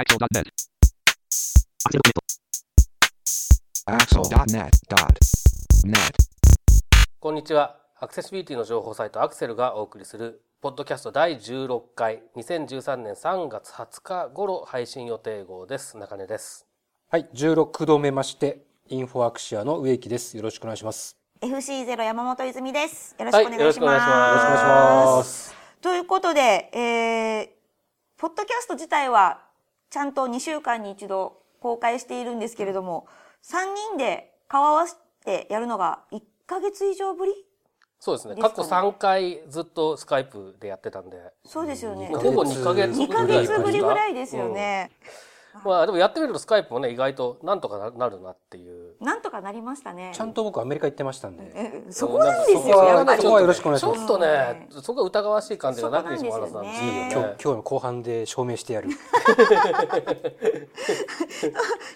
[0.00, 0.48] Axel.net.
[3.84, 5.92] Axel.net.net.
[7.20, 7.76] こんにちは。
[7.98, 15.98] アクセシビリティの情報サイトアクセルがお送りするポッドキャスト第16回2013年3月20日頃配信予定号です。
[15.98, 16.66] 中根です。
[17.10, 20.34] はい、16度目まして、インフォアクシアの植木です。
[20.34, 21.18] よろしくお願いします。
[21.42, 23.14] FC ゼロ山本泉です。
[23.18, 23.50] よろしくお願いします。
[23.50, 25.54] はいよろしくお願いしますよろしくお願いします。
[25.82, 27.50] ということで、えー、
[28.16, 29.49] ポッドキャスト自体は
[29.90, 33.06] ちゃんと2週間に一度公開しているんですけれども、
[33.42, 34.94] 3人で顔合わせ
[35.24, 37.32] てやるのが1ヶ月以上ぶり？
[37.98, 38.36] そうですね。
[38.40, 42.06] 過去3回ずっとスカイプでやってたんで、そうですよね。
[42.06, 44.90] ほぼ2ヶ月2ヶ月ぶりぐらいですよね。
[45.64, 48.89] まあでもやってみるとスカイプもね意外となんとかななるなっていう。
[49.00, 50.12] なんとかなりましたね。
[50.14, 51.50] ちゃんと僕アメリカ行ってましたんで。
[51.54, 53.34] えそこなんですよ、やっぱりそこ。
[53.34, 58.90] はよろしくお願いしますちょっとね、そこが疑わしい感じがなくてしまう今日の後半で証明してやる。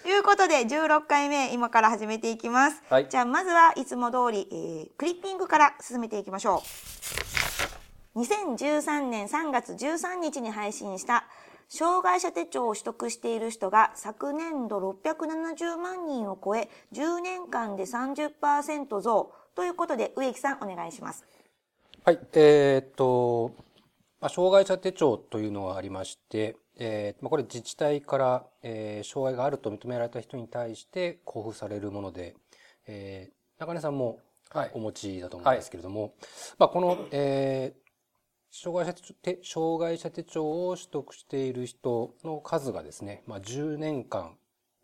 [0.03, 6.63] ということで16回目今から始めていきます、はいじゃあまずはいつも通り、えークリッピングから進めていきましょ
[8.15, 11.25] う2013年3月13日に配信した
[11.69, 21.25] 障害者手帳を取得している人が昨年度670万人を超え10年間で30%増ということで植木さんお願いします。
[22.03, 23.51] はい、えーっと、
[24.21, 32.35] まあ、障害者手帳というのがありまして、えーまあ、これ自治体から、えー障害があると認められた人に対して交付されるもので、
[32.87, 34.19] えー中根さんも
[34.51, 34.71] はい。
[34.73, 36.13] お持ちだと思うんですけれども、
[36.57, 37.84] まあ、この、えー
[38.57, 44.37] 障害者手障害者手帳を取得している人の数がですね、まあ、10年間、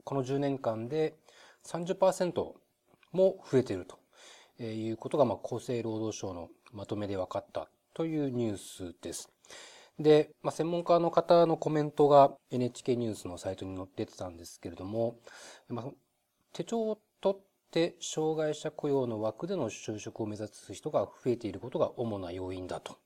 [0.03, 1.15] この10年間で
[1.65, 2.33] 30%
[3.13, 9.31] も増えているということが、まあ、厚生労働省のまとめで分かったというニュースです。
[9.97, 15.15] で、まあ、専門家の方のコメントが NHK ニュースのサイトに載ってたんですけれども、
[15.69, 15.85] まあ、
[16.51, 22.97] 手帳を取って障害者雇用の枠での就職を目指す人が増えていることが主な要因だと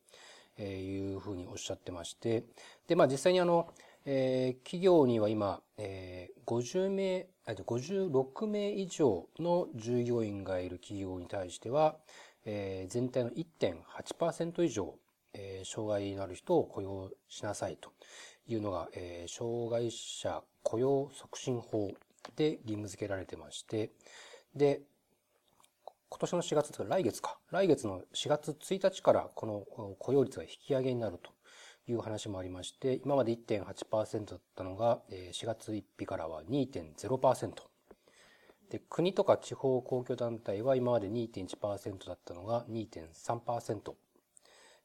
[0.57, 2.43] えいうふうにおっしゃってまして、
[2.87, 3.67] で、まあ実際にあの、
[4.05, 11.97] えー企業には今、えー50名、56名以上の従業員がいる企業に対しては、
[12.45, 14.95] えー全体の1.8%以上、
[15.33, 17.91] えー障害のある人を雇用しなさいと
[18.47, 21.91] いうのが、えー障害者雇用促進法
[22.35, 23.91] で義務付けられてまして、
[24.55, 24.81] で、
[26.15, 27.37] 今年の4月来月か。
[27.51, 29.65] 来月の4月1日からこの
[29.99, 31.29] 雇用率が引き上げになると
[31.91, 37.51] いう話もありまして、今まで1.8%だったのが4月1日からは2.0%。
[38.69, 43.93] で、国とか地方公共団体は今まで2.1%だったのが2.3%。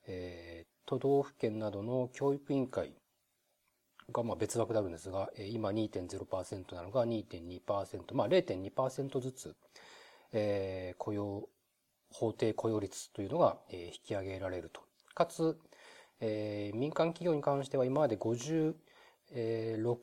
[0.09, 2.93] えー都道府県などの教育委員会
[4.11, 9.57] がまあ別枠であるんですが、今2.0%なのが2.2%、まあ0.2%ずつ、
[10.33, 11.49] えー雇用、
[12.13, 14.83] 法定雇用率というのが、えー引き上げられると。
[15.15, 15.59] かつ、
[16.21, 18.75] えー民間企業に関しては今まで56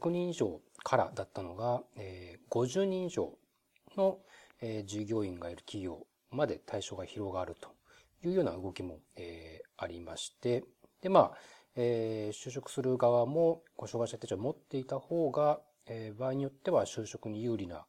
[0.09, 3.33] 人以上からだったのが、えー50人以上
[3.95, 4.19] の、
[4.61, 7.69] えー従業員がいる企業まで対象が広がると
[8.23, 10.63] いうような動きも、えーありまして、
[11.01, 11.37] で、まあ、
[11.75, 17.85] えー就職する側も、ご障害者手帳を持っていた方が、えー場合によっては就職に有利な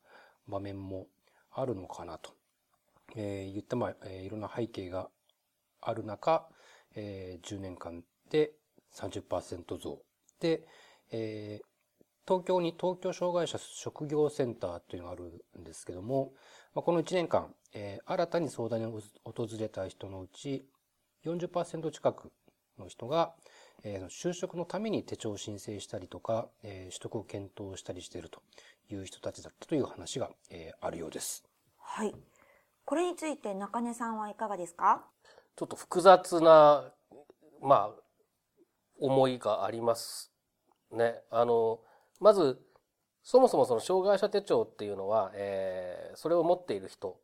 [0.47, 1.07] 場面も
[1.61, 2.33] あるのかなと、
[3.17, 5.09] えー言った、まあ、えーいろんな背景が
[5.81, 6.49] ある中、
[6.95, 8.53] えー10年間で
[8.95, 10.03] 30%増。
[10.41, 10.67] で、
[11.11, 11.69] えー
[12.27, 16.35] 東京に東京障害者職業センターというのがあるんですけども、
[16.75, 19.03] まあ、この1年間、えー新たに相談に訪
[19.59, 20.67] れた人のうち
[21.25, 22.31] 40%近く
[22.79, 23.35] の人が、
[23.83, 28.43] えー就職のために手帳を申請したりとか、えー取得を検討したりしていると
[28.91, 31.48] いう人たちだったという話が、えーあるようです。
[31.91, 32.15] はい
[32.85, 35.05] これについて中根さんはいかがですか？
[35.57, 36.85] ちょっと複雑な、
[37.63, 37.91] まあ、
[39.01, 40.31] 思いがあります
[40.93, 41.21] ね。
[41.31, 41.81] あの、
[42.21, 42.61] まず、
[43.25, 47.19] そもそもその障害者手帳っていうのは、えーそれを持っている人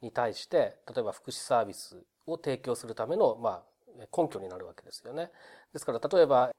[0.00, 5.30] に対して、例えば福祉サービスを提供するための、まあ、根拠になるわけですよね。
[5.72, 6.50] ですから、例えば、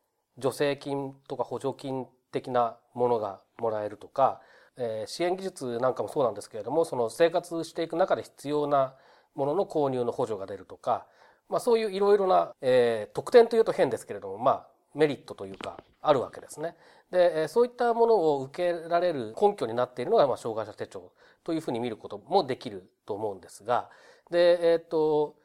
[0.42, 4.42] 助成金とか補助金的なものがもらえるとか、
[4.78, 8.96] えー支援技術なんかもそうなんですけれども、その生活していく中で必要な
[9.36, 11.06] ものの購入の補助が出るとか、
[11.50, 16.76] まあそういういろいろな、えー特典というと変ですけれども、まあメリットというか、あるわけですね。
[17.12, 21.12] で、そういったものを受けられる根拠になっているのが、まあ障害者手帳
[21.44, 23.90] というふうに見ることもできると思うんですが、
[24.30, 25.36] で、えっ、と、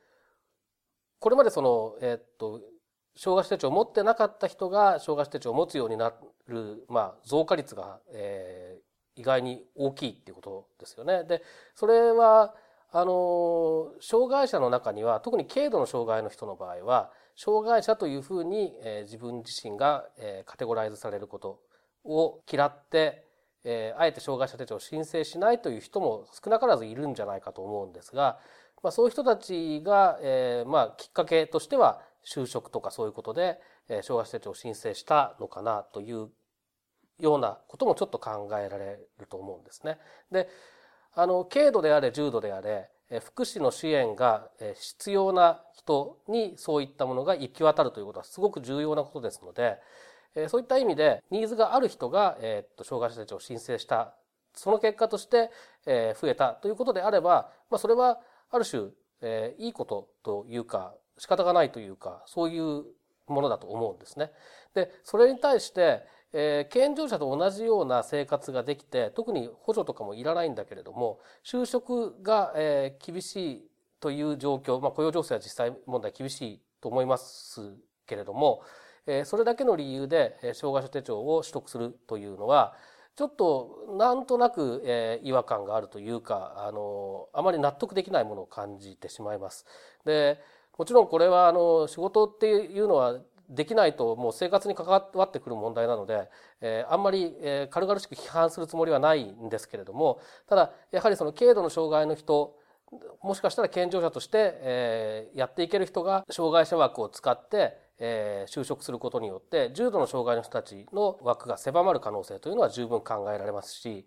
[1.20, 2.60] これまでその、えっ、と、
[3.16, 6.14] 障害者手帳を持ってなかった人が障害者手帳を持つようにな
[6.46, 8.82] る、まあ、増加率が、えー、
[9.18, 11.24] 意外に大きいっていうことですよね。
[11.24, 11.42] で、
[11.74, 12.54] それは、
[12.90, 21.60] あの、障害者の中には、特に軽度の障害の人の場合は、障害者というふうに、えー、自分自身が、えー、カテゴライズされること
[22.04, 23.24] を嫌って、
[23.64, 28.38] えー、あえて障害者手帳を申請しないという人も少なからずいるんじゃないかと思うんですが、
[28.82, 36.28] まあ、そういう人たちが、えー、まあ、きっかけとしては就職とかそういうことで、えー、障害者手帳を申請したのかなという
[37.18, 39.98] ようなこともちょっと考えられると思うんですね。
[40.30, 40.48] で、
[41.14, 49.78] あの、軽度であれ重度であれ、福祉の支援が必要な人にそういったものが行き渡るということはすごく重要なことですので、
[50.48, 54.14] そういった意味でニーズがある人が、えっと、障害者手帳を申請した、
[54.54, 55.50] その結果として、
[56.20, 58.20] 増えたということであれば、まあ、それは
[58.50, 58.90] ある種、
[59.56, 62.84] いいことというか、仕方がないというか、そういう
[63.26, 64.30] ものだと思うんですね。
[64.74, 73.70] で、それに対して、えー、健常者と同じような生活ができて、特に補助とかもいらないんだけれども、就職が、えー、厳しい
[74.00, 77.76] という状況、まあ雇用情勢は実際問題厳しいと思います
[78.06, 78.62] けれども、
[79.06, 82.74] えー、それだけの理由で、えー、障害者手帳を取得するというのは、
[83.16, 89.66] ちょっとなんとなく、えー、違和感があるというか、あの、あまり納得できないものを感じてしまいます。
[90.04, 90.38] で、
[90.76, 96.28] もちろんこれはあの仕事っていうのはできないともう生活に関わってくる問題なので、
[96.60, 102.56] えー、あんまり、えー、軽々しく批判するつもりはないんですけれども、ただ、やはりその軽度の障害の人、
[103.22, 114.06] もしかしたら健常者として、えー、やっていける人が障害者枠を使って、えー、就職することによって、重度の障害の人たちの枠が狭まる可能性というのは十分考えられますし、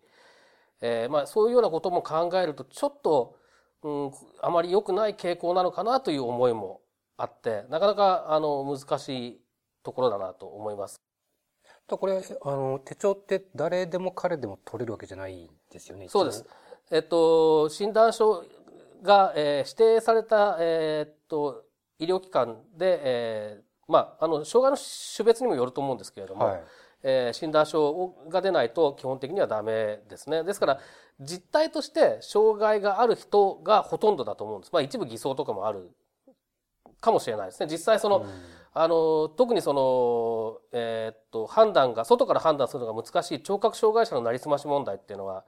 [0.82, 3.36] えー、まあそういうようなことも考えると、ちょっと、
[3.84, 4.12] うん、
[4.42, 6.82] あまり良くない傾向なのかなという思いも
[7.22, 9.42] あって、なかなかあの難しい
[9.84, 11.00] ところだなと思います。
[11.88, 16.08] これ、あの、手帳って誰でも彼でも取れるわけじゃないですよね。
[16.08, 16.46] そうです。
[16.90, 18.44] えっと、診断書
[19.04, 21.64] が、えー、指定された、えー、っと、
[22.00, 24.78] 医療機関で、えー、まあ、あの、障害の
[25.16, 26.64] 種別にもよると思うんですけれども、はい、
[27.04, 30.44] えー、診断書が出ないと基本的にはダメですね。
[30.44, 30.80] ですから、
[31.20, 34.74] 実態として障害がある人がほとんどだと思うんです。
[34.74, 35.92] まあ一部偽装とかもある
[37.01, 37.68] かもしれないですね。
[37.69, 38.30] 実際その、うん、
[38.74, 45.44] あの、特にその、えー、っと、判断が、外から判断するのが難しい聴覚障害者のなりすまし問題っていうのは、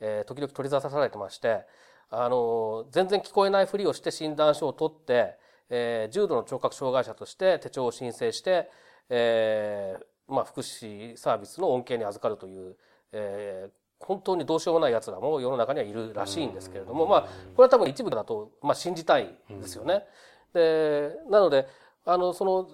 [0.00, 1.66] えー、時々取り沙汰されてまして、
[2.10, 5.36] あの、全然聞こえないふりをして診断書を取って、
[5.68, 8.70] えー、重度の聴覚障害者として手帳を申請して、
[9.08, 12.76] えー、まあ、福祉サービスの恩恵に預かるという、
[13.12, 17.22] えー、本当にどうしようもない奴らも世の中にはいるらしいんですけれども、まあ、
[17.56, 20.04] これは多分一部だと、まあ、信じたいですよね。
[20.52, 21.66] で、なので、
[22.04, 22.68] あの、その、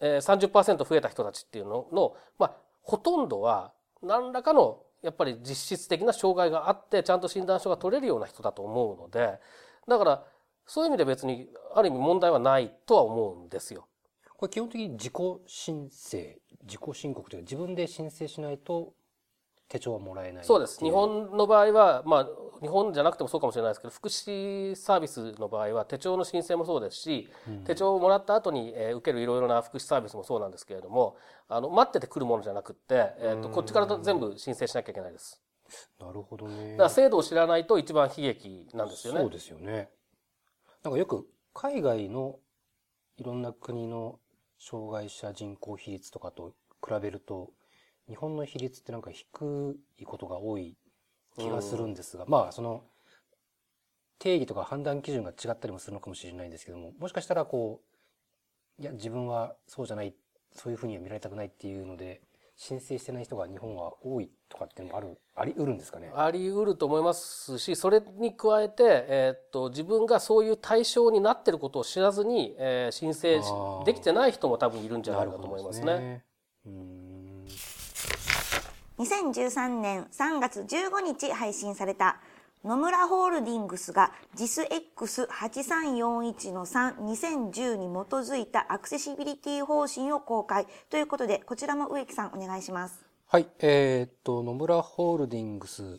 [0.00, 3.72] えー、30%増えた人たちっていうのの、まあ、ほとんどは、
[4.02, 9.38] 何らかの、やっぱり実質的な障害があって、ちゃんと診断書が取れるような人だと思うので、
[9.88, 10.24] だから、
[10.66, 13.86] そういう意味で別に、ある意味問題はないとは思うんですよ。
[14.36, 15.12] これ基本的に自己
[15.46, 18.94] 申請、自己申告というか自分で申請しないと
[19.70, 20.80] 手帳はもらえないそうです。
[20.80, 22.28] 日本の場合は、まあ、
[22.60, 31.16] 日本じゃなくてもそうかもしれないですけど、福祉サービスの場合は手帳の申請もそうですし、うん、手帳をもらった後に、えー、受けるいろいろな福祉サービスもそうなんですけれども、
[31.48, 35.40] あの、待っててくるものじゃなくって、えっ、ー、と、こっちから全部申請しなきゃいけないです。
[36.00, 36.72] なるほどね。
[36.72, 39.20] だから制度を知らないと一番悲劇なんですよね。
[39.20, 39.88] そうですよね。
[40.82, 42.40] なんかよく海外の
[43.18, 44.18] いろんな国の
[44.58, 47.50] 障害者人口比率とかと比べると、
[48.10, 50.76] 日本の比率ってなんか低いことが多い
[51.38, 52.82] 気がするんですが、まあその
[54.18, 57.80] 定義とか判断基準が違ったりもするのかもしれないんですけども、もしかしたらこ
[58.78, 60.12] う、いや自分はそうじゃない、
[60.52, 62.20] そういうふうには見られたくないっていうので、
[62.56, 73.40] 申請してない人が日本は多いとかっていうのもある、あり得るんですかねあり得ると思いますし、それに加えて、えー、っと、自分がそういう対象になってることを知らずに、えー、申請
[73.86, 75.98] できてない人も多分いるんじゃないかと思いますね。
[75.98, 76.24] ね。
[76.66, 76.99] うん
[79.00, 82.20] 2013年3月15日配信された
[82.62, 93.00] 野村ホールディングスが JISX8341 の32010に基づいたアクセシビリティ方針を公開ということで、こちらも植木さんお願いします。
[93.28, 95.98] はい、えー、っと、野村ホールディングス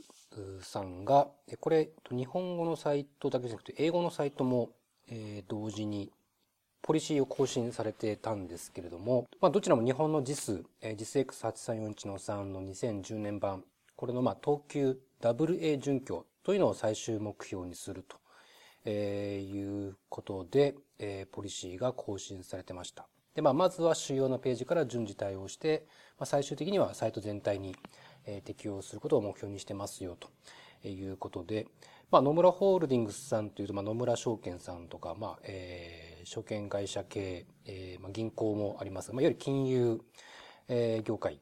[0.62, 1.29] さんが、
[1.60, 4.70] これ、日本語のサイトだけじゃなくて、英語のサイトも、
[5.10, 6.12] えー、同時に
[6.82, 13.64] ポリシーを更新されてたんですけれども、まあ、どちらも日本の JIS、JISX8341 の3の2010年版、
[13.96, 18.18] これのまあ等級 WA 準拠というのを最終目標にすると、
[18.86, 23.08] えー、いうことで、えー、ポリシーが更新されてました。
[23.36, 25.86] で、まあ、まずは主要なページから順次対応して、
[26.18, 27.76] まあ、最終的にはサイト全体に、
[28.26, 31.68] えー、適用することを目標にしてますよということで、
[32.12, 39.10] まあ、野村ホールディングスさんというと、まあ、野村証券さんとか、まあえー、証券会社系、えーまあ、銀行もあります。
[39.10, 40.01] が、まあ、いわゆる金融、
[40.68, 41.42] えー、業界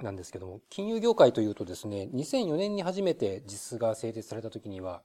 [0.00, 5.02] なんですけども、金融業界というとですね、2004年に初めて実が制定された時には、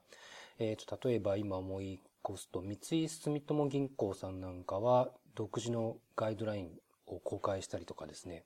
[0.58, 6.70] えー、と例えば今思い起こすと、三井住友銀行さんなんかは独自のガイドライン
[7.06, 8.44] を公開したりとかですね、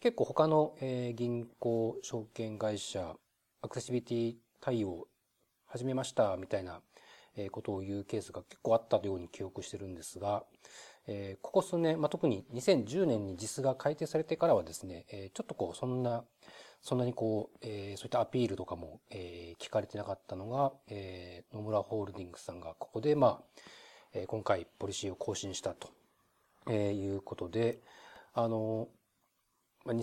[0.00, 3.14] 結構他の、えー、銀行、証券会社、
[3.62, 5.06] アクセシビリティ対応
[5.66, 6.80] 始めましたみたいな
[7.50, 10.44] ことを言うケースが結構あったように記憶してるんですが、
[11.06, 16.24] え、ここ数年、まあ、特に2010年に実が改定されてからはですね、え、ちょっとこう、そんな、
[16.80, 23.60] そんなにこう、え、そういったアピールとかも、え、聞かれてなかったのが、え、野村ホールディングスさんがここで、まあ、
[24.14, 25.90] え、今回ポリシーを更新したと、
[26.70, 27.80] え、いうことで、
[28.32, 28.88] あの、
[29.84, 29.96] まあ、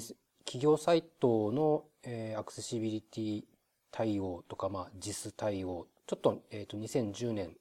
[0.45, 3.43] 企業サイトの、え、アクセシビリティ
[3.89, 7.55] 対応とか、まあ、JIS 対応、ちょっと、えっ、ー、と、2010年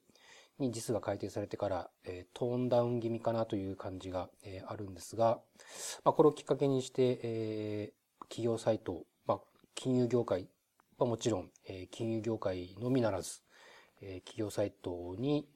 [0.59, 5.39] に実が改定されてから、えー、トーンダウン気味かなという感じが、えー、あるんですが、
[6.03, 9.39] まあ、これをきっかけにして、えー、企業サイト、まあ、
[9.75, 10.47] 金融業界
[10.97, 13.41] はもちろん、えー、金融業界のみならず、
[14.01, 15.47] えー、企業サイトに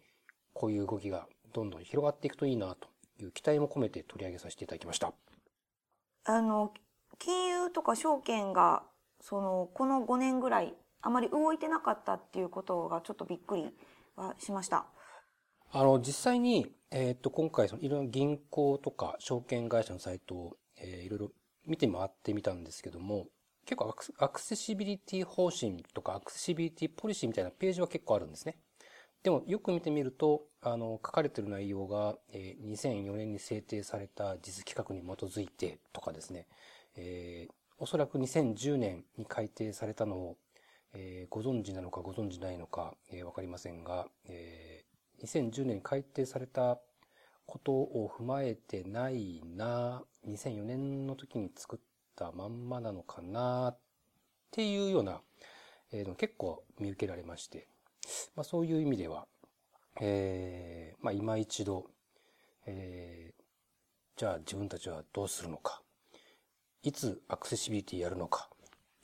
[0.54, 2.88] こういう動きがどんどん広がっていくといいなと
[3.20, 5.14] いう期待も込めて取り上げさせていただきました。
[6.26, 6.74] あの、
[7.20, 8.84] 金融とか証券が、
[9.22, 10.74] その、この5年ぐらい、
[11.06, 13.70] あまり動いてなかったっていうことがちょっとびっくり
[14.16, 14.88] はしました。
[15.72, 21.32] あの、実際に、えっ、と、今回、その、いろんな銀行とか証券会社のサイトを、えー、いろいろ
[21.68, 23.28] 見て回ってみたんですけども、
[23.66, 28.58] 結構アクセシビリティ方針とかアクセシビリティポリシーみたいなページは結構あるんですね。
[29.24, 36.48] でもよく見てみると、あの、書かれてる内容が、えー、2004年に制定された実規格に基づいてとかですね、
[36.96, 40.38] えー、おそらく2010年に改定されたのを、
[40.96, 44.86] えー、ご存知なのかご存知ないのか、えー、わかりませんが、えー
[45.24, 46.80] 2010年に改定された
[47.46, 51.80] ことを踏まえてないな、2004年の時に作っ
[52.16, 53.78] たまんまなのかな、っ
[54.52, 55.22] ていうような、
[55.92, 57.68] えー、の結構見受けられまして、
[58.36, 59.28] まあ、そういう意味では、
[60.02, 61.88] えー、まあ、今一度、
[62.66, 65.82] えー、じゃあ自分たちはどうするのか、
[66.84, 68.50] いつアクセシビリティやるのか、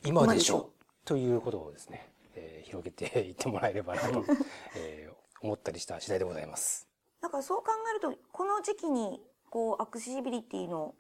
[0.04, 0.81] 今でしょう。
[1.06, 4.24] ということをですね、えー、広げていってもらえればなと、
[4.78, 6.88] えー、思ったりした次第でございます。
[7.22, 10.96] なんかそう考えると、この時期に、こう、アクセシビリティの、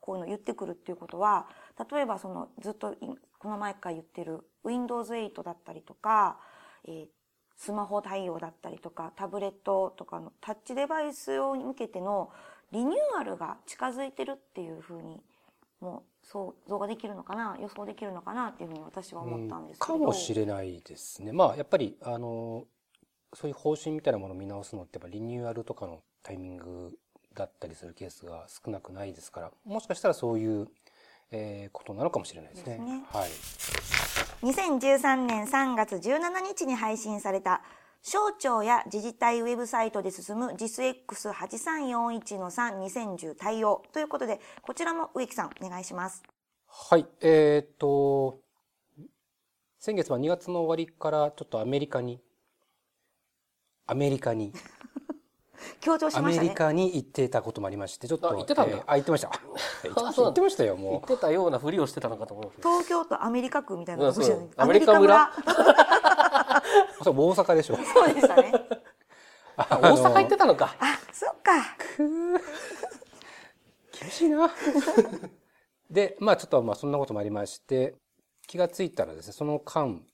[0.00, 1.48] こういうの言ってくるっていうことは、
[1.90, 2.94] 例えばその、ずっと、
[3.38, 6.40] この前から言ってる Windows 8だったりとか、
[6.84, 7.08] えー、
[7.56, 12.30] スマホ対応だったりとか、タブレットとかのタッチデバイスを向けての
[12.70, 15.22] リニューアルが近づいてるっていうふうに、
[15.86, 19.92] もう想像ができるのかな、予想できるのかなっていうふうに私は思ったんですけど。
[19.94, 21.32] かもしれないですね。
[21.32, 22.64] まあ、やっぱり、あの、
[23.32, 26.98] そういう方針みたいなものを見直すのってやっぱリニューアルとかのタイミング
[27.34, 30.68] だったりするケースが少なくないですから、もしかしたらそういう、
[31.30, 32.76] えー、ことなのかもしれないですね。
[32.76, 33.30] すねはい。
[34.42, 37.62] 2013年3月17日に配信された
[38.08, 46.22] 省庁や自治体ウェブサイトで進む JISX8341 の32010対応ということで、こちらも植木さんお願いします。
[46.68, 47.06] はい。
[47.20, 48.38] えっ、と、
[49.80, 52.20] 先月は2月の終わりからちょっとアメリカに
[53.88, 54.52] アメリカに
[55.80, 58.28] 強調しました、ね、アメリカに行っていたこともありまして、ちょっと。
[58.28, 58.76] 行ってたんだ。
[58.76, 59.30] えー、あ、行ってました。
[59.82, 60.92] 行ってましたよ、もう。
[60.92, 62.52] 行ってたようなふりをしてたのかと思う。
[62.58, 65.32] 東京とアメリカ区みたいなことしてアメリカ村
[67.02, 67.76] そう、大阪でしょ。
[67.76, 68.52] そうでしたね。
[69.56, 70.76] 大阪行ってたのか。
[70.78, 71.52] あ、そっか。
[73.98, 74.50] 厳しいな。
[75.90, 77.94] で、まあちょっとまあそんなこともありまして、
[78.46, 80.04] 気がついたらですね、その間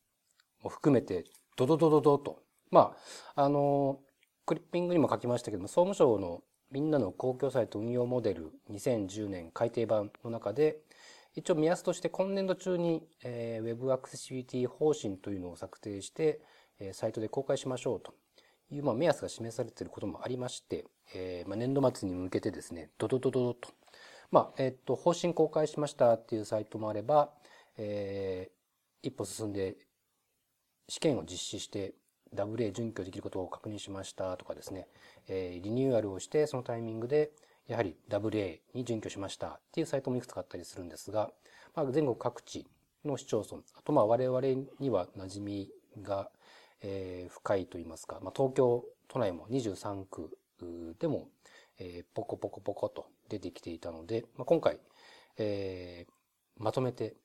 [0.62, 1.24] も含めて、
[1.56, 2.96] ドドドドドと、ま
[3.34, 4.00] あ、あの、
[4.46, 10.78] クリッピングにも書きましたけども、総務省のみんなの公共サイト運用モデル2010年改訂版の中で、
[11.34, 16.40] 一応目安として今年度中に、えー、Web アクセシビリティ方針というのを策定して、
[16.92, 18.14] サイトで公開しましょうと
[18.70, 20.84] いう、まあ、目安が示されていることもありまして、
[21.46, 23.70] 年度末に向けてですね、ドドドドドと、
[24.30, 27.30] まあ、えっ、と、方針公開しましたっていうサイトもあれば、
[29.02, 29.76] 一歩進んで
[30.88, 31.94] 試験を実施して
[32.34, 34.88] WA 準拠できることを確認しましたとかですね、
[35.28, 37.30] リニューアルをしてそのタイミングで
[37.68, 41.30] やはり WA に準拠しましたっていうサイトもいくつかあったりするんですが、
[41.74, 42.66] まあ、全国各地
[43.04, 44.40] の市町村、あとまあ我々
[44.80, 45.70] には馴染み
[46.02, 46.30] が、
[46.82, 50.36] えー、深いといいますか、まあ、東京都内も23区
[50.98, 51.28] でも、
[51.78, 54.78] えー、ポコポコポコと出てきていたので、まあ、今回、
[55.38, 56.12] えー
[56.58, 57.16] まとめて、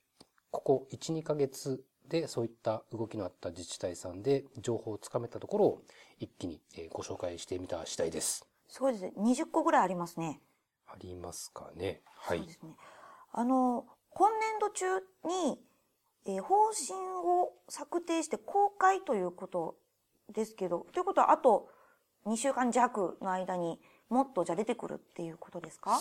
[0.51, 5.81] ここ1、2ヶ月でそういった動きのあった自治体さんで情報をつかめたところを
[6.19, 8.56] 一気にご紹介してみた次第です。
[8.67, 9.13] そうですね。
[9.17, 10.41] 20個ぐらいありますね。
[10.87, 12.01] ありますかね。
[12.15, 12.53] はいそうで。
[12.53, 12.75] すね。
[13.31, 14.85] あの、今年度中
[15.25, 15.59] に、
[16.25, 16.93] えー方針
[17.25, 19.77] を策定して公開ということ
[20.29, 21.69] ですけど、ということはあと
[22.25, 25.97] 2週間弱の間にもっとじゃあ出てくるっていうことですか？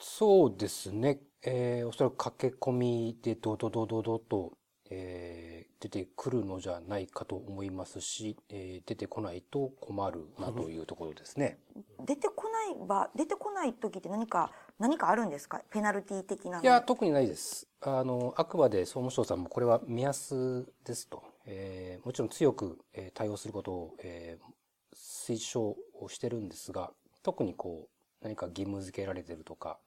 [0.00, 1.20] そうですね。
[1.42, 4.52] えーおそらく駆け込みでドドドドドと、
[4.90, 5.53] えー
[5.84, 11.58] 出てくるのじゃないかと思いますし、えー出てこないと困るなというところですね。
[12.06, 15.60] 出てこない場、出てこない時って何か、何かあるんですか？
[15.70, 16.62] ペナルティ的なの。
[16.62, 17.68] いや、特にないです。
[17.82, 21.22] あの、あくまで総務省さんもこれは目安ですと。
[21.44, 24.54] えーもちろん強く、えー対応することを、えー
[24.96, 29.78] 推奨をしてるんですが、特にこう、何か義務付けられてるとか、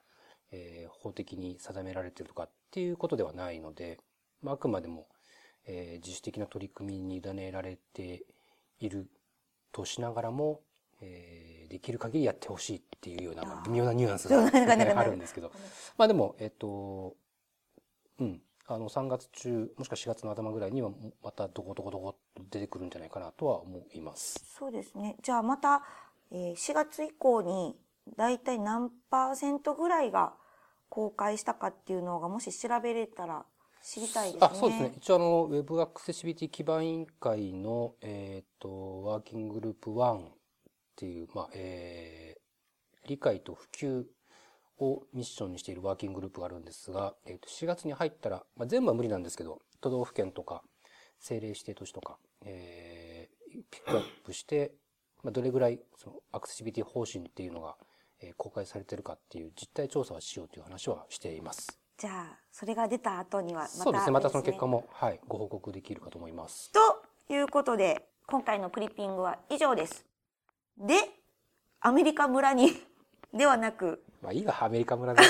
[0.51, 3.97] えー法的に定められてるとかっていうことではないので、
[4.43, 5.07] まあ、あくまでも、
[5.67, 8.24] えー自主的な取り組みに委ねられて
[8.79, 9.07] いる
[9.71, 10.62] としながらも、
[11.01, 15.51] えーできる限りやってほしいっていうような、まあ微妙なニュアンスがあるんですけど、
[15.97, 17.15] まあでも、えっと、
[18.19, 18.41] うん。
[18.69, 20.91] あの、3月中、もしくは4月の頭ぐらいには、
[21.24, 22.15] またどこどこどこ
[22.51, 24.43] 出てくるんじゃないかなとは思います。
[24.57, 25.17] そうですね。
[25.21, 25.83] じゃあまた、
[26.31, 27.75] えー4月以降に、
[28.15, 30.33] だいたい何パーセントぐらいが
[30.89, 33.45] 公開したかっていうのが、もし調べれたら
[33.88, 34.50] 知りたいですね。
[34.51, 34.94] あ、そうですね。
[34.98, 40.32] 一応あの、ウェブアクセシビティ基盤委員会の、えっ、と、ワーキンググループ1っ
[40.98, 42.38] ていう、まあ、えー
[43.08, 44.03] 理解と普及
[44.79, 50.62] をミッションにしているワーキンググループがあるんですが、えっ、と、4月に入ったら、まあ、全部は無理なんですけど、都道府県とか、
[51.20, 53.38] 政令指定都市とか、えー
[53.71, 54.73] ピックアップして、
[55.23, 57.78] まあ、どれぐらい、その、アクセシビティ方針っていうのが、
[58.19, 61.87] えー公開されてるかっていう実態調査をしようという話はしています。
[61.97, 64.12] じゃあ、それが出た後にはまた、そうですね。
[64.12, 64.81] またその結果も。
[64.81, 66.71] も、はい、ご報告できるかと思います。
[66.71, 66.79] と
[67.33, 70.05] いうことで、今回のクリッピングは以上です。
[70.77, 70.93] で、
[71.81, 72.71] アメリカ村に、
[73.33, 75.23] ではなく、まあいいが、アメリカ村で。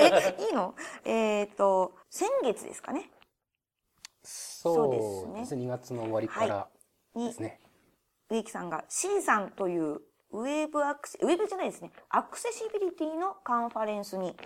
[0.00, 0.74] え、いいの？
[1.04, 3.10] えっ、と、先月ですかね。
[4.22, 5.66] そうですねですね。
[5.66, 6.68] 2月の終わりから
[7.14, 7.60] にですね。
[8.30, 11.92] 植木さんが C さんというウェブアクセ、ウェブじゃないですね。
[12.08, 14.36] アクセシビリティのカンファレンスに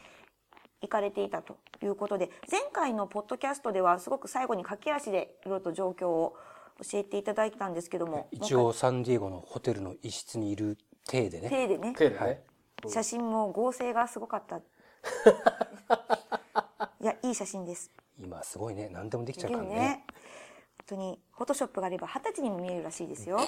[0.83, 6.37] 行かれていたということで、前回のポッドキャストではすごく最後に駆け足でいろいろと状況を
[6.83, 11.49] 教えていただいたんですけども、一応サンディエゴのホテルの一室にいる体でね。
[11.49, 12.21] 手でね、手でね。
[12.21, 12.40] はい
[12.88, 14.57] 写真も合成がすごかった。
[17.01, 17.90] いや、いい写真です。
[18.18, 18.88] 今すごいね。
[18.90, 19.68] 何でもできちゃうからね。
[19.68, 20.05] るね。
[20.09, 23.38] 本当に、フォトショップがあれば二十歳にも見えるらしいですよ。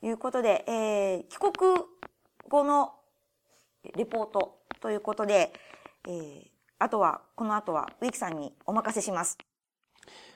[0.00, 1.52] ということで、えー帰国
[2.48, 2.94] 後の
[3.96, 5.52] レポートということで、
[6.08, 6.50] えー
[6.82, 9.36] あとは、この後は植木さんにお任せします。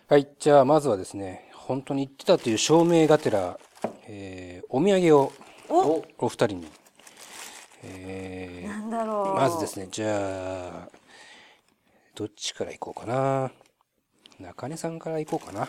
[0.08, 0.28] はい。
[0.38, 3.58] じゃあまずはですね、本当に言ってたという証明がてら、
[4.06, 5.32] えーお土産を
[5.70, 6.70] おお二人に。
[7.82, 9.40] えーなんだろう。
[9.40, 10.88] まずですね、じゃあ、
[12.14, 13.50] どっちから行こうかな。
[14.38, 15.66] 中根さんから行こうかな。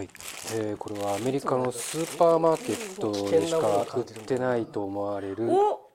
[0.00, 0.08] はい。
[0.54, 5.90] えーこれはアメリカのスーパーマーケットでしか売ってないと思われるお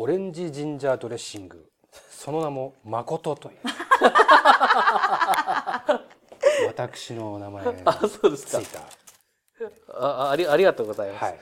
[0.00, 1.66] オレンジジンジャードレッシング。
[2.10, 3.56] その名も誠という。
[6.66, 8.82] 私の名前がついた。
[9.94, 11.24] あありありがとうございます。
[11.24, 11.40] はい。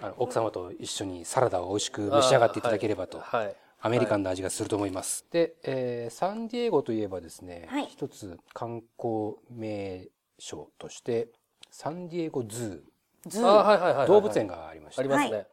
[0.00, 3.20] あの奥様と一緒にサラダを美味しく召し上がっていただければと。
[3.20, 3.46] はい。
[3.46, 5.26] はいアメリカンな味がすると思います。
[5.32, 10.06] で、えーサンディエゴといえばですね、はい一つ観光名
[10.42, 11.28] 所として、
[11.70, 12.84] サンディエゴズ
[13.26, 13.62] ズあー。
[13.62, 14.06] はいはいはいはい。
[14.06, 15.46] ー、動物園がありまして、ありますね。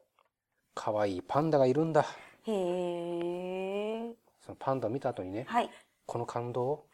[0.73, 2.05] 可愛いパンダがいるんだ。
[2.45, 4.13] へー。
[4.43, 5.69] そのパンダを見た後にね、はい。
[6.07, 6.85] この感動を、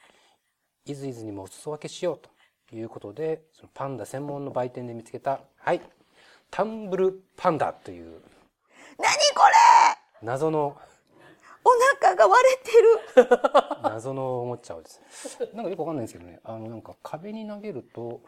[0.85, 2.19] いずいずにもお裾分けしよう
[2.69, 5.81] ということで、そのパンダ専門の売店で見つけた、はい、
[6.51, 8.21] タンブルパンダという
[8.97, 9.53] 何これ
[10.21, 10.77] 謎の、
[11.65, 12.43] お腹が割
[13.15, 13.29] れてる。
[13.83, 15.01] 謎のおもちゃをです
[15.41, 15.49] ね。
[15.53, 18.21] なんかよくわかんないんですけどね、あのなんか壁に投げると、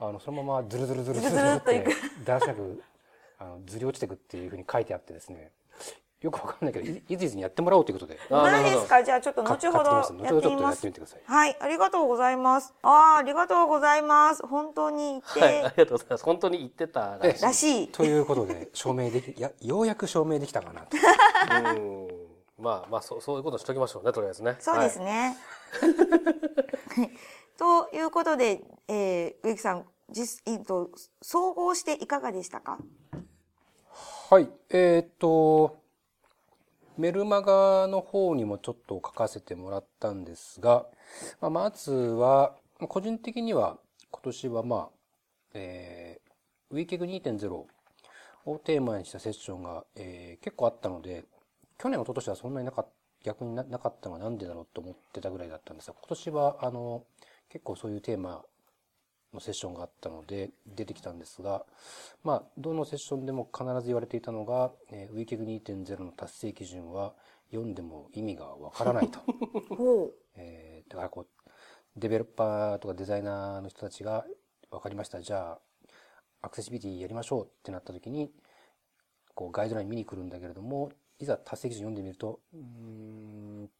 [0.00, 2.82] あのそのままズルズルズルズルズルってだらしなく
[3.38, 5.52] あのずり落ちていくっていうふうに書いてあってですね、
[6.20, 9.04] よくわかんないけど、いいずいずにやってもらおうということで、あ何ですか？
[9.04, 10.86] じゃあちょっとか後ほどやってみます後ほどちょっとやって。
[10.88, 11.22] みてください。
[11.24, 12.74] はい、ありがとうございます。
[12.82, 14.44] ああ、ありがとうございます。
[14.46, 16.24] 本当にいて、はい、ありがとうございます。
[16.24, 17.42] 本当に言ってたらしい。
[17.42, 17.88] らしい。
[17.88, 20.96] ということで、証明でき、や、ようやく証明できたかなと。
[21.76, 22.08] うん。
[22.58, 24.56] まあまあそうそういうことしときましょうねとりあえずね。
[24.58, 25.04] そうですね。
[25.04, 25.36] ね。
[26.96, 27.10] はい
[27.58, 32.78] ということで、えー、植木さん、実、えっと、総合していかがでしたか？
[34.30, 34.48] はい。
[34.70, 35.76] えっ、と、
[36.98, 40.84] メルマガの方にもちょっと書かせてもらったんですが、
[41.40, 42.56] まあ、まずは、
[42.88, 43.78] 個人的には
[44.10, 44.88] 今年はまあ、
[45.54, 51.24] えー、ウィーケグ2.0をテーマにしたセッションが、えー、結構あったので、
[51.78, 52.90] 去年、一昨年はそんなになかった、
[53.24, 57.04] 逆になかったのはなんでだろうと思ってたぐらいだったんですが、今年は、あの、
[57.48, 58.42] 結構そういうテーマ
[59.34, 61.64] のセッションがあったので出てきたんですが、
[62.24, 67.14] まあ、どのセッションでも必ず言われていたのが、えー、ウィーケグ2.0の達成基準は
[67.50, 69.20] 読んでも意味がわからないと。
[70.36, 71.50] えー、だからこう、
[71.96, 74.24] デベロッパーとかデザイナーの人たちが
[74.70, 75.20] 分かりました。
[75.20, 75.58] じゃあ、
[76.42, 78.32] アクセシビリティやりましょうってなった時に、
[79.34, 83.70] こうガイドライン見に来るんだけれども、いざ達成基準読んでみると、うん、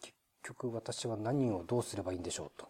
[0.00, 2.68] 結局私は何をどうすればいいんでしょうと。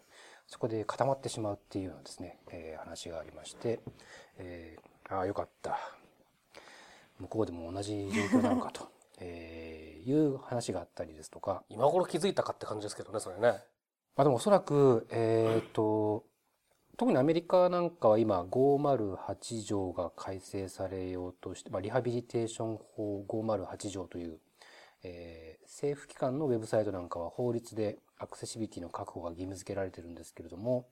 [0.49, 3.81] そこで固まってしまうっていうようなですね、えー、話がありまして、
[4.39, 5.79] えー、ああ、よかった。
[7.21, 8.89] 向こうでも同じ状況なのかと、
[9.21, 11.65] えー、いう話があったりですとか。
[11.69, 13.63] 今頃気づいたかって感じですけどね、それね。
[14.17, 16.25] まあでもおそらく、えっ、と、
[16.97, 24.41] 特にアメリカなんかは今508条が改正されようとして、まあ、リハビリテーション法508条という、
[25.03, 30.87] えー、政府機関のウェブサイトなんかは法律でアクセシビリティの確保が義務付けられてるんですけれども、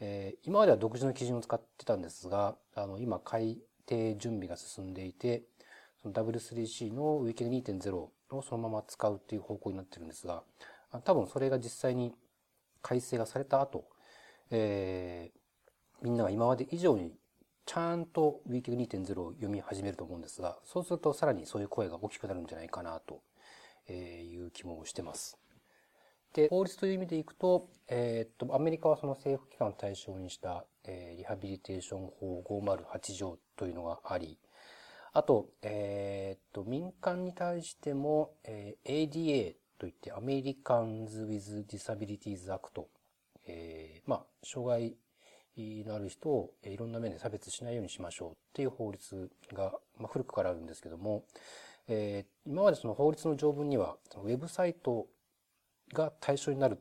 [0.00, 5.44] えー、今までは独自の基準を使ってたんですが、あの、今改定準備が進んでいて、
[6.02, 10.42] その W3C のウィキ2.0をそのまま使うっていう方向になってるんですが、
[11.04, 12.14] 多分それが実際に
[12.82, 13.84] 改正がされた後、
[14.50, 17.12] えー、みんなが今まで以上に
[17.64, 23.20] ちゃんと w i k i 2.0を読み始めると思うんですが、そうするとさらにそういう声が大きくなるんじゃないかなと
[23.92, 25.38] いう気もしてます。
[26.32, 34.38] で、法律という意味でいくと、えー、っと、アメリカはその政府機関を対象にした、えー、リハビリテーション法508条というのがあり、
[35.14, 42.88] あと、えー、っと、民間に対しても、えー、ADA といって、 Americans with Disabilities Act、
[43.46, 44.94] えー、まあ、障害
[45.56, 51.24] のある人をいろんな面で差別しないようにしましょうっていう法律が、まあ、古くからあるんですけども、
[51.88, 55.06] えー、今までその法律の条文には、そのウェブサイト
[55.92, 56.78] が対象になる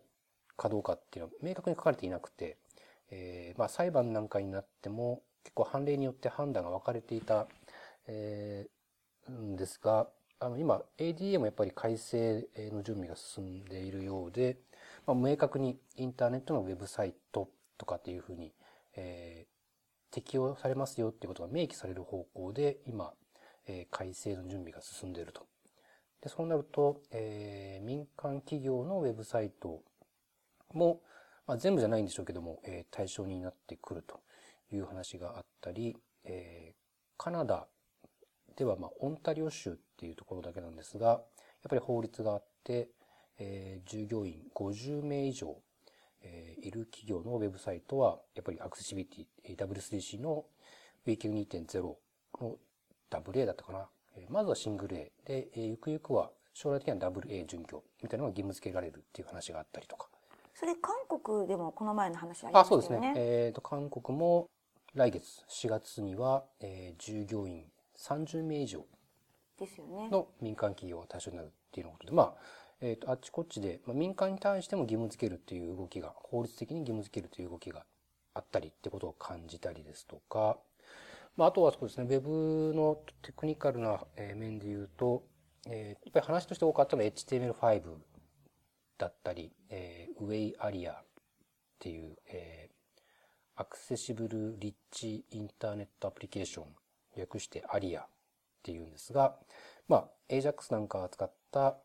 [0.58, 2.58] かどうかっていうのは明確に書かれていなくて、
[3.12, 7.48] えー、まあ裁判なんかになっても結構判例によって判断が分かれていた、
[8.08, 10.08] えー、んですが、
[10.40, 14.58] あの今 ADA もやっぱり改正の準備が進んでいるようで、
[15.08, 18.52] まあ、明確にインターネットのウェブサイトとかっていうふうに
[18.96, 23.14] えー、適用されますよっていうことが明記される方向で今、
[23.68, 25.46] え、改正の準備が進んでいると。
[26.22, 29.84] で、そうなると、えー、民間企業のウェブサイト
[30.74, 31.02] も、
[31.48, 34.22] まあ、全部じゃないんでしょうけども、えー、対象になってくると
[34.72, 37.68] いう話があったり、えー、カナダ
[38.56, 41.22] では、まあ、オンタリオ州っていうところだけなんですが、やっ
[41.70, 42.90] ぱり法律があって、
[43.38, 45.58] え、従業員50名以上
[46.26, 50.46] え、いる企業のウェブサイトは、やっぱりアクセシビリティ、W3C の
[51.06, 51.96] WQ2.0
[52.42, 52.58] の
[53.12, 53.88] WA だったかな。
[54.18, 60.08] えー、まずはシングル A で、えー、ゆくゆくは将来的には WA 準拠みたいなのが義務付けられるっていう話があったりとか。
[60.54, 62.60] それ韓国でもこの前の話ありましたよね。
[62.60, 63.14] あ、そうですね。
[63.18, 64.50] えっ、ー、と、韓国も
[64.94, 67.66] 来月4月には、えー、従業員
[67.98, 68.86] 30名以上
[69.60, 70.10] ですよね。
[70.10, 72.34] の民間企業が対象になるっていうことで、まあ、
[72.80, 77.84] えっ、ー、と、あっちこっちで、まあ、民間に対しても義務付けるっていう動きが、法律的に義務付けるという動きが
[78.34, 80.58] あったりってことを感じたりですとか、
[81.38, 85.24] まあ、あとはそうですね、ウェブのテクニカルな面で言うと、
[85.68, 87.82] えー、やっぱり話として多かったのは HTML5
[88.98, 91.04] だったり、えー、Way Area っ
[91.80, 96.66] ていう、えー、アクセシブルリッチインターネットアプリケーション、
[97.18, 98.08] 略して ARIA っ
[98.64, 99.36] ていうんですが、
[99.88, 101.78] まあ、AJAX なんかを使った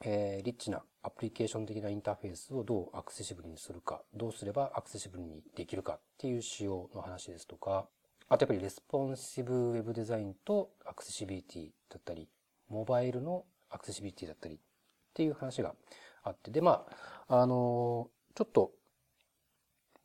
[0.00, 7.88] えー、リッチなアプリケーション的なインターフェースをどうアクセシブルにするか、どうすればアクセシブルにできるかっていう仕様の話ですとか、
[8.30, 12.28] あとやっぱりレスポンシブウェブデザインとアクセシビリティだったり、
[12.68, 14.58] モバイルのアクセシビリティだったりっ
[15.14, 15.74] ていう話が
[16.22, 16.86] あって、で、ま
[17.28, 18.72] あ、あの、ちょっと、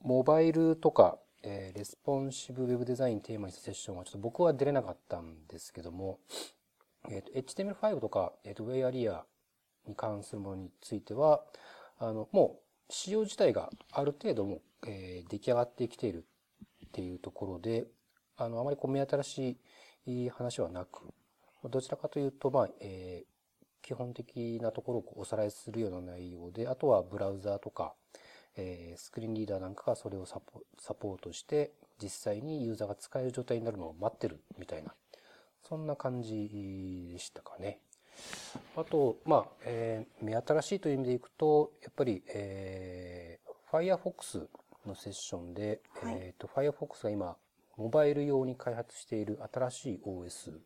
[0.01, 6.19] モバイルとか、えー、レスポンシブウェブデザインテーマにしたセッションはちょっと僕は出れなかったんですけども、
[7.09, 9.23] えっ、ー、と、HTML5 とか、えっ、ー、と、WayArea
[9.85, 11.43] に関するものについては、
[11.99, 12.59] あの、も
[12.89, 16.25] う仕様自体がある程度も、えー、出来上がってきている
[16.85, 17.85] っていうところで、
[18.37, 19.57] あの、あまりこう目新し
[20.05, 21.13] い話はなく、
[21.69, 27.93] どちらかというと、まあ、えー、基本的なところをおさらいするような内容で、あとはブラウザーとか、
[28.55, 34.93] えー、スクリーンリーダーなんかがそれをサポサポートして、実際にユーザーが使える状態になるのを待ってるみたいな、
[35.67, 37.79] そんな感じでしたかね。
[38.75, 44.47] あと、まあ、えー、目新しいという意味でいくと、やっぱり、えー、Firefox
[44.85, 47.37] のセッションで、はい、えっ、ー、と、Firefox が今、
[47.77, 50.59] モバイル用に開発している新しい OS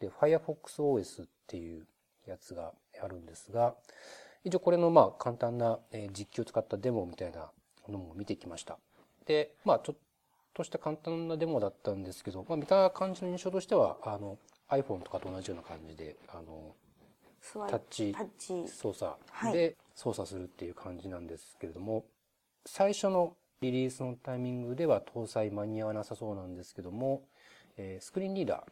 [0.00, 1.86] で、Firefox OS っていう
[2.26, 2.72] やつが
[3.02, 3.74] あるんですが、
[4.44, 5.78] 一応これのまあ簡単な
[6.12, 7.50] 実機を使ったデモみたいな
[7.88, 8.78] のも見てきました。
[9.26, 9.96] で、まあちょっ
[10.54, 14.38] とした簡単なデモだったんですけど、まあ見た感じの印象としては、あの
[14.70, 16.74] iPhone とかと同じような感じで、あの、
[17.68, 18.14] タッチ
[18.66, 19.12] 操作。
[19.52, 22.04] で操作するっていう感じなんですけれども、はい、
[22.64, 27.22] 最初のリリースのタイミングでは搭載間に合わなさそうなんですけども、
[27.76, 28.64] えー、スクリーンリーダ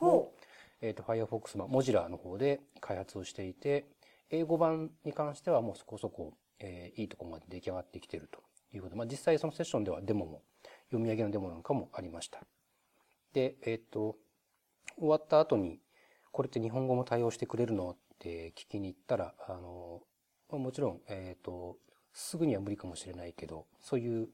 [0.00, 0.32] ーを、
[0.80, 3.86] えっ、ー、と、Firefox、まあ、モジラの方で開発をしていて、
[4.30, 8.40] 英語版に関してはもうそこそこ、えー、いいところまで出来上がってきていると
[8.74, 10.42] いうことで、まあ、実際そのセッションではデモも、
[10.88, 12.40] 読み上げのデモなんかもありました。
[13.32, 14.16] で、えっ、ー、と、
[14.98, 15.78] 終わった後に、
[16.32, 17.90] これって日本語も対応してくれるの？
[17.90, 20.02] って聞きに行ったら、あの、
[20.50, 21.76] もちろん、えっ、ー、と、
[22.16, 24.28] すぐには無理かもしれないけど、そういう、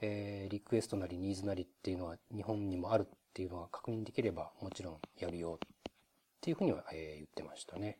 [0.00, 5.68] えー、リクエストなりニーズなりっていうのは日本にもあるっていうのが確認できれば、もちろんやるよっ
[6.40, 7.96] ていうふうには、えー、言ってましたね。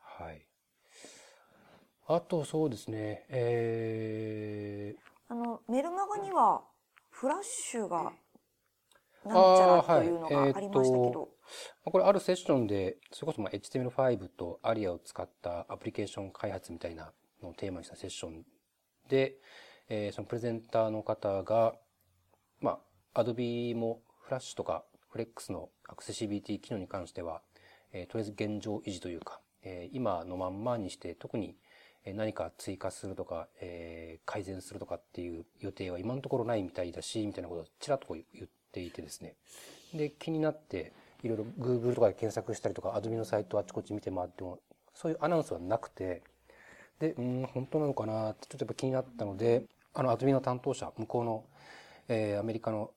[0.00, 0.46] はい。
[2.06, 6.62] あとそうですね、えー、あの、メルマガには、
[7.10, 8.04] フラッシュが、
[9.26, 11.20] なんちゃらというのがありましたけど。
[11.20, 11.28] はい
[11.84, 18.44] えー、これあるセッションで、それこそまあ HTML5 と ARIA を使ったアプリケーション開発みたいなのテーマにしたセッション
[19.08, 19.36] で、
[19.88, 21.74] えー、そのプレゼンターの方が、
[22.60, 22.78] ま
[23.14, 27.40] あ、Adobe もフラッシュとかフレックスのアクセシビリティ機能に関しては、
[27.92, 31.56] えー、とりあえず現状維持というか、えー、今のまんまにして特に
[32.14, 39.34] 何か追加するとか、えー、改善するとかっていう予定は今のところないみたいだし、みたいなことをちらっと言っていてですね。
[39.94, 44.60] で、気になって、いろいろ Google とかで検索したりとか、Adobe のサイトあちこち見て回っても、
[44.94, 46.22] そういうアナウンスはなくて、
[47.00, 51.44] で、うん、本当なのかなってちょっとやっぱ気になったので、あの、Adobe の担当者、向こうの、
[52.08, 52.90] えー、アメリカの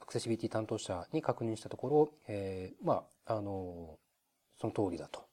[0.00, 3.98] アクセシビリティ担当者に確認したところ、えー、まあ、あの、
[4.60, 5.24] その通りだと。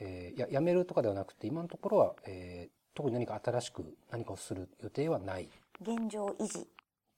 [0.00, 5.48] えー、ややめるとかではなくて、今のところは、えー、特に何か新しく何かをする予定はない。
[5.80, 6.58] 現状維持。
[6.60, 6.64] っ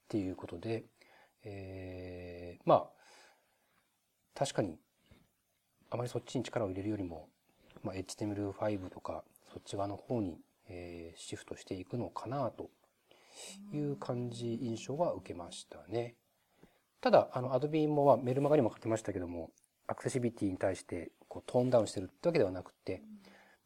[0.09, 0.85] ていうことで、
[1.45, 2.89] えー、まあ、
[4.35, 4.79] 確かに、
[5.91, 7.29] あまりそっちに力を入れるよりも、
[7.83, 12.71] まあ、HTML5 とか、そっち側の方に、えー、シフトしていくのかなと
[13.73, 16.15] いう感じ、印象は受けましたね。
[17.01, 19.51] ただ、あの、Adobe も、メルマガにも書きましたけども、
[19.87, 23.03] アクセシビリティに対してこうトーンダウンしてるってわけではなくて、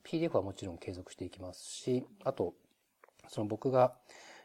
[0.04, 2.54] PDF はもちろん継続していきますし、あと、
[3.28, 3.94] その僕が、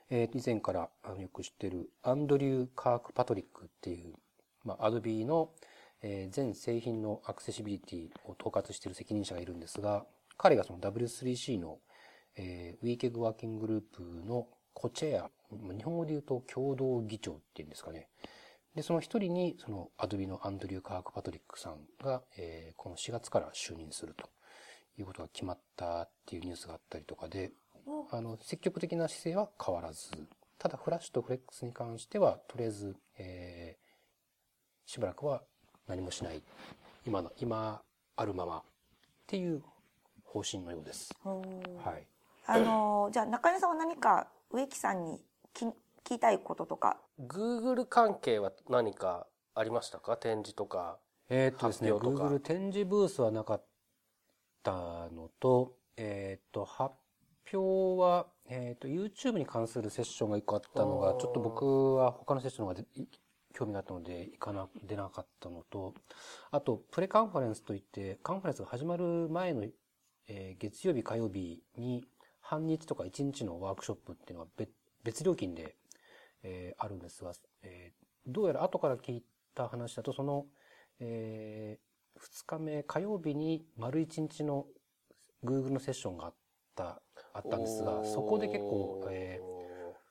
[0.10, 4.14] えー、以前からよく知ってるアンドリュー・カーク・パトリックっていう、
[4.64, 5.50] まあ、Adobe の、
[6.02, 10.06] えー、全製品のアクセシビリティを統括している責任者がいるんですが、
[10.38, 11.80] 彼がその W3C の、
[12.36, 18.10] えー、WeKeg ワーキンググループのコチェア、日本語で言うと共同議長っていうんですかね。
[18.76, 24.30] で、その一人に、その、アドビのアンドリュー・カーク・パトリックさんが、えー、この4月から就任すると
[25.00, 27.52] いうことが決まったっていうニュースがあったりとかで、
[28.12, 30.12] あの、積極的な姿勢は変わらず、
[30.60, 35.42] ただフラッシュとフレックスに関しては、とりあえず、えー、しばらくは
[35.88, 36.44] 何もしない。
[37.04, 37.82] 今の、今
[38.16, 38.64] あるままっ
[39.26, 39.64] ていう
[40.28, 41.14] 方針のようです。
[41.24, 42.08] はい。
[42.46, 45.22] あの、 じゃあ中根さんは何か植木さんに
[45.54, 50.18] 聞きたいこととか？Google 関係は何かありましたか？
[50.18, 51.00] 展示とか。
[51.30, 53.66] えー、っとですね、Google 展示ブースはなかっ
[54.64, 56.96] たのと、えー、っと、発
[57.54, 62.88] 表は、えー、っと、YouTube に関するセッションが一個あったのが、ちょっと僕は他のセッションの方が
[63.54, 65.94] 興味があったので、行かな、出なかったのと、
[66.52, 69.66] あと、プレカンファレンスといって、カンファレンスが始まる前の、
[70.28, 72.06] えー、月曜日、火曜日に、
[72.42, 74.72] 半日とか1日のワークショップっていうのは別
[75.04, 75.76] 別料金で
[76.44, 79.24] えー、あるんですが、えー、どうやら後から聞い
[79.56, 80.46] た話だと、その、
[81.00, 84.66] えー、2日目、火曜日に丸1日の
[85.44, 86.34] Google のセッションがあっ
[86.76, 87.02] た、
[87.34, 89.46] あったんですが、そこで結構、えー、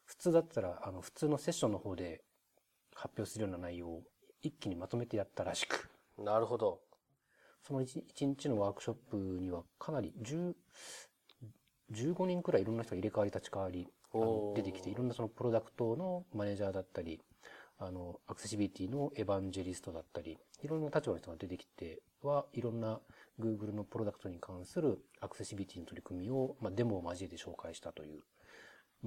[0.05, 2.22] 普通だったら、あの、普通のセッションの方で
[2.94, 4.02] 発表するような内容を
[4.42, 5.90] 一気にまとめてやったらしく。
[6.18, 6.81] なるほど。
[7.66, 10.55] その 1, 1日のワークショップにはかなり10、
[11.92, 13.88] 15人くらいいろんな人が入れ替わり立ち替わり
[14.55, 17.20] 出てきて、いろんなそのプロダクトのマネージャーだったり、
[17.79, 23.00] あの、アクセシビリティのエヴァンジェリストだったり、いろんな立場の人が出てきては、いろんな
[23.40, 28.36] Google のプロダクトに関するアクセシビリティの取り組みを、まあ、デモを交えて紹介したというまあ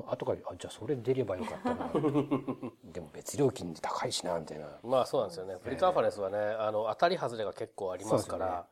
[0.07, 1.91] 後からあじゃあそれ出ればよかったな
[2.91, 4.79] でも別料金で高いしなみたいな。
[4.83, 5.57] まあそうなんですよね。
[5.63, 8.67] プリカンファレンスはね、あの、当たり外れが結構ありますから。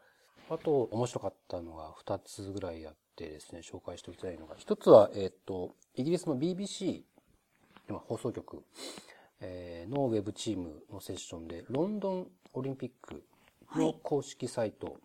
[0.50, 4.56] あと面白かったのが2つぐらいあってですね紹介しておきたいのが。
[4.56, 7.04] 一つは、えっとイギリスの BBC
[7.90, 8.64] 今放送局、
[9.42, 13.24] えーのウェブチームのセッションでロンドンオリンピック
[13.76, 14.98] の公式サイト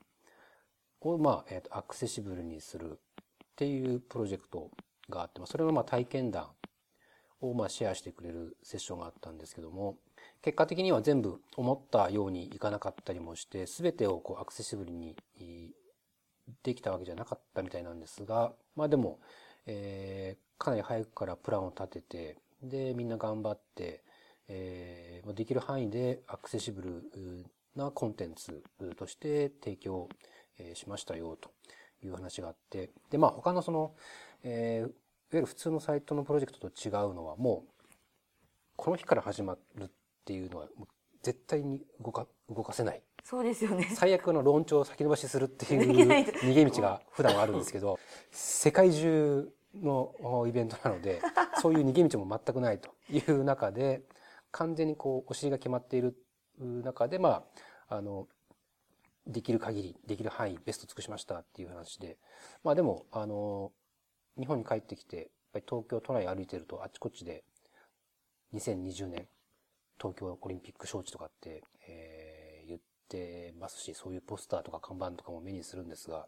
[1.00, 2.96] を、まあえーとアクセシブルにするっ
[3.56, 4.70] ていうプロジェクト
[5.12, 6.48] があって、まあ、それのまあ体験談
[7.40, 9.96] をまあシェアしてくれるセッションがあったんですけども
[10.42, 15.16] 結果的には全部思ったようにいかなかったりもして全てをこうアクセシブルに
[16.62, 19.20] できたわけじゃなかったみたいなんですがまあでも、
[19.66, 24.04] えーかなり早くからプランを立ててでみんな頑張って、
[24.46, 27.44] えーできる範囲でアクセシブル
[27.74, 28.62] なコンテンツ
[28.96, 30.08] として提供
[30.74, 31.50] しましたよと
[32.04, 33.92] いう話があってでまあ他のその、
[34.44, 34.90] えー
[35.36, 37.72] ゆる普通のサイトのプロジェクトと違うのはもう
[38.76, 39.88] この日から始まるっ
[40.24, 40.68] ていうのは
[41.22, 43.88] 絶対に動か動かせないそうですよね。
[43.94, 45.80] 最悪の論調を先延ばしするっていう
[46.42, 47.98] 逃げ道が普段はあるんですけど
[48.30, 51.22] 世界中のおイベントなので
[51.60, 54.02] そういう逃げ道も全くないという中で
[54.50, 56.16] 完全にこうお尻が決まっている
[56.58, 57.44] 中でま
[57.88, 58.28] ああの
[59.26, 62.18] できる限りできる範囲ベスト尽くしましたっていう話で
[62.64, 63.72] まあでもあの
[64.38, 67.44] 日本に帰ってきてやっぱり東京都内歩いてるとあちこちで
[68.54, 69.26] 2020年
[70.02, 76.26] 東京オリンピック招致とかって、えー言ってますし、そういうポスターとか看板とかも目にするんですが、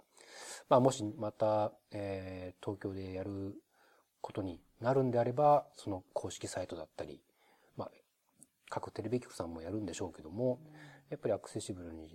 [0.69, 3.55] まあもしまた、えー東京でやる
[4.21, 7.21] ことになるんであれば、その公式サイトだったり、
[7.77, 7.91] まあ
[8.69, 10.61] 各テレビ局さんもやるんでしょうけども、
[11.11, 12.11] やっぱりアクセシブルに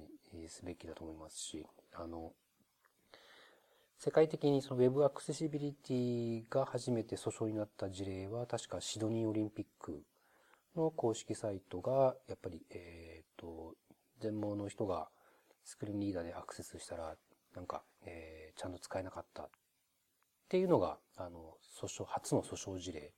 [0.48, 2.34] すべきだと思いますし、あの、
[4.02, 10.04] 世界的にそのウェブアクセシビリティが初めて訴訟になった事例は確かシドニーオリンピック
[10.78, 13.76] の公式サイトがやっぱり、えっ、と、
[14.22, 15.10] 全盲の人が
[15.66, 17.14] スクリーンリーダーでアクセスしたら、
[17.54, 19.50] なんか、えーちゃんと使えなかったっ
[20.48, 23.12] ていうのが、あの、訴訟、初の訴訟事例、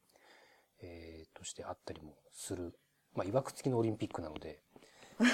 [0.81, 2.73] えーとしてあったりもする。
[3.13, 4.63] まあ、いわくつきのオリンピックなので、
[5.19, 5.27] えー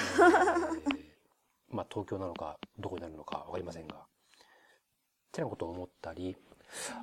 [1.70, 4.06] まあ、東京なのか、どこになるのかわかりませんが、
[5.28, 6.36] ってなことを思ったり、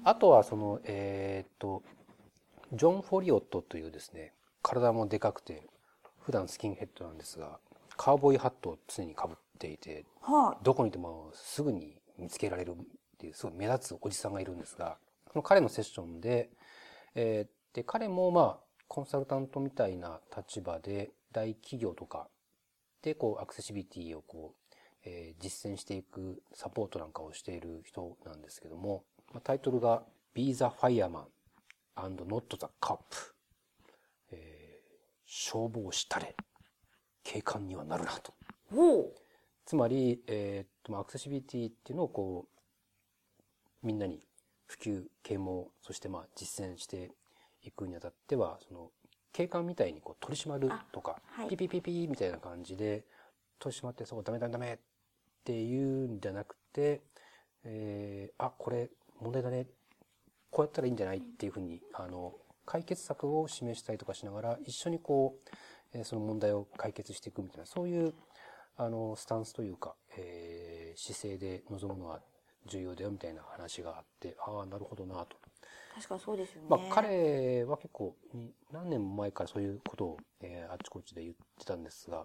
[0.04, 1.82] あとはその、えっ、と、
[2.72, 4.32] ジョン・フォリオットというですね、
[4.62, 5.62] 体もでかくて、
[6.20, 7.58] 普段スキンヘッドなんですが、
[7.96, 12.74] カウボーイハットを常に被っていて、はどこにいてもすぐに見つけられるっ
[13.18, 14.96] ていう、すごい目立つおじさんがいるんですが、
[15.32, 16.50] その彼のセッションで、
[17.14, 22.28] えーで、彼もまあ、コンサルタントみたいな立場で、大企業とか
[23.02, 24.63] で、こう、アクセシビリティをこう、
[25.04, 31.24] えー実践していくサポートなんかをしている人なんですけども、まあタイトルが Be the Fireman
[31.96, 32.98] and Not the Cop、
[34.32, 34.84] えー
[35.26, 36.34] 消防士たれ。
[37.24, 38.34] 警官にはなるなと。
[39.64, 42.46] つまり、えーっとまあアクセシビリティっていうのをこ
[43.82, 44.20] うみんなに
[44.66, 47.10] 普及啓蒙そしてまあ実践して
[47.62, 48.90] いくにあたってはその
[49.32, 51.48] 警官みたいにこう取り締まるとか、あはい。
[51.48, 53.04] ピピピピみたいな感じで
[53.58, 54.78] 取り締まってそうダメダメダメ
[55.44, 57.02] っていうんじゃなくて、
[57.64, 58.88] えーあこれ
[59.20, 59.66] 問題だね
[60.50, 62.32] こうやったらいいんじゃないっていうふうにあの
[62.64, 65.48] 解決策を示したりとかしながら一緒にこう、
[65.92, 68.14] えーその問題を解決していくみたいなそういう
[68.76, 72.20] あのスタンスというか、えー姿勢で臨むのは
[72.66, 75.36] 重要だよみたいな話があってああなるほどなと。
[75.94, 76.68] 確かそうですよね。
[76.70, 82.24] まあ、彼は結構に何年も前からそういうことを、えーあっちこっちで言ってたんですが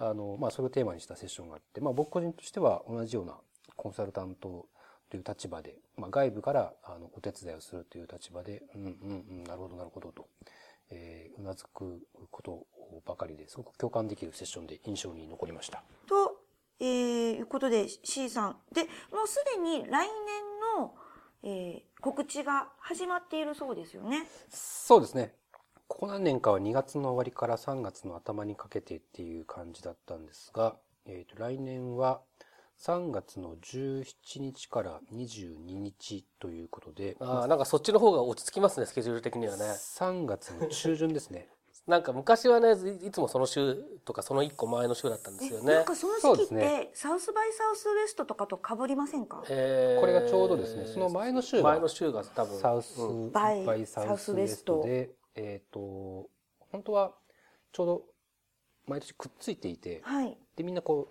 [0.00, 3.34] あの、まあ、それをテーマにしたセッションがあって、まあ、僕個人としては同じような
[3.76, 4.66] コンサルタント
[5.10, 10.26] という立場で、まあ、外部からあのお手伝いをするという立場でうんうんうんなるほどなるほどと、
[10.90, 12.66] えーうなずくこと
[13.06, 15.82] ばかりですごく共感できるセッションで印象に残りました。
[16.08, 16.40] と、
[16.80, 18.56] えーいうことで C さん。
[18.72, 20.08] で、もうすでに来年
[20.78, 20.94] の、
[21.42, 24.26] えー告知が始まっているそうですよね。
[24.48, 25.34] そうですね。
[25.90, 32.20] ここ何年かは2月の終わりから3月の頭にかけてっていう感じだったんですが、えーと来年は
[32.80, 34.04] 3月の17
[34.40, 39.64] 日から22日ということで、ああ、なんかそっちの方が落ち着きますね、スケジュール的にはね。
[39.64, 41.48] 3月の中旬ですね。
[41.88, 43.74] なんか昔はね、いいつもその週
[44.04, 45.84] とかその一個前の週だったんですよねえなん。
[45.84, 52.58] かその時期って、ですねサウスバイサウスウエストとかと被りませんか、えーこれがちょうどですね、その前の週が前の週が多分。
[52.60, 56.28] South by Southwest で、えっ、と、
[56.72, 57.14] 本当は
[57.72, 58.02] ちょうど
[58.86, 60.36] 毎年くっついていて、はい。
[60.56, 61.08] で、みんなこ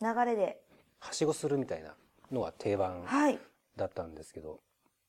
[0.00, 0.60] う、流れで。
[1.00, 1.94] はしごするみたいな
[2.32, 3.38] のが定番はい。
[3.76, 4.60] だったんですけど、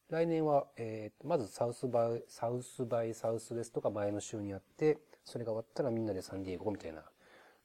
[0.10, 7.04] 来年は、えー、まずサウスバイ、 South by Southwest が前の週にあって、それが終わったらみんなでサンディエゴみたいな、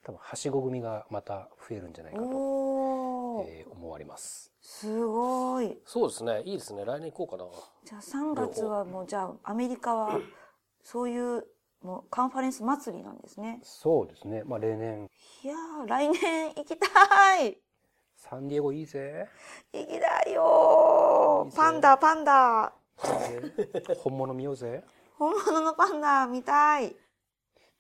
[0.02, 2.26] 多分、はしご組がまた増えるんじゃないかと、
[3.48, 4.52] えー思われます。
[4.61, 5.76] すごい。
[5.84, 6.42] そうですね。
[6.44, 6.84] いいですね。
[6.84, 7.50] 来年行こうかな。
[7.84, 10.20] じゃあ3月はもうじゃあアメリカは
[10.85, 11.45] そういう
[11.82, 13.59] もうカンファレンス祭りなんですね。
[13.62, 14.43] そうですね。
[14.45, 15.09] まあ、例年、
[15.43, 17.59] いやー来年行きたい
[18.16, 19.26] サンディエゴいいぜ。
[19.72, 22.72] 行きたいよパンダパンダ
[23.28, 24.85] えー本物見ようぜ。
[25.18, 26.95] 本物のパンダ見たい。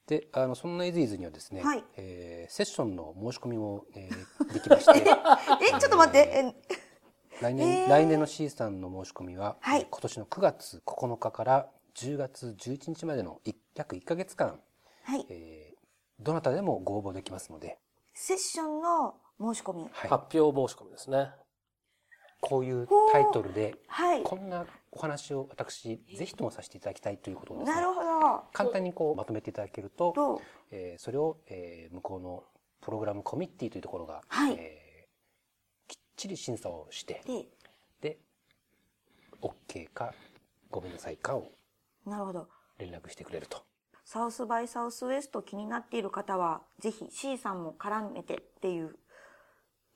[0.06, 4.98] で、あの、そんなエディーズにはですね、はいえーセッションの申し込みも、えーできまして、
[5.64, 6.18] え、ちょっと待って。
[6.18, 6.54] え、
[7.40, 14.60] 来年、えー来年の C さんの申し込みは、はいえー今年の9月9日から10月11日までのい約1ヶ月間、
[15.04, 15.26] はい。
[15.28, 15.74] えー
[16.20, 17.80] どなたでもご応募できますので、
[18.14, 19.82] セッションの申し込み。
[19.82, 21.32] はい、発表申し込みですね。
[22.40, 24.22] こういうタイトルで、はい。
[24.22, 28.44] こんなお話を私、ぜひともさせていただきたいということをですねな、るほど。
[28.52, 30.40] 簡単にこうまとめていただけると、と、
[30.70, 32.44] えーそれを、えー向こうの
[32.80, 37.48] プログラムコミッティというところが、はいえーきっちり審査をして、で、
[38.00, 38.18] で、
[39.42, 40.14] OK か
[40.70, 41.50] ごめんなさいかを
[42.06, 42.48] なるほど。
[42.78, 43.62] 連絡してくれると。
[44.04, 48.96] サウスバイサウスウエスト気になっている方は、ぜひ C さんも絡めてっていう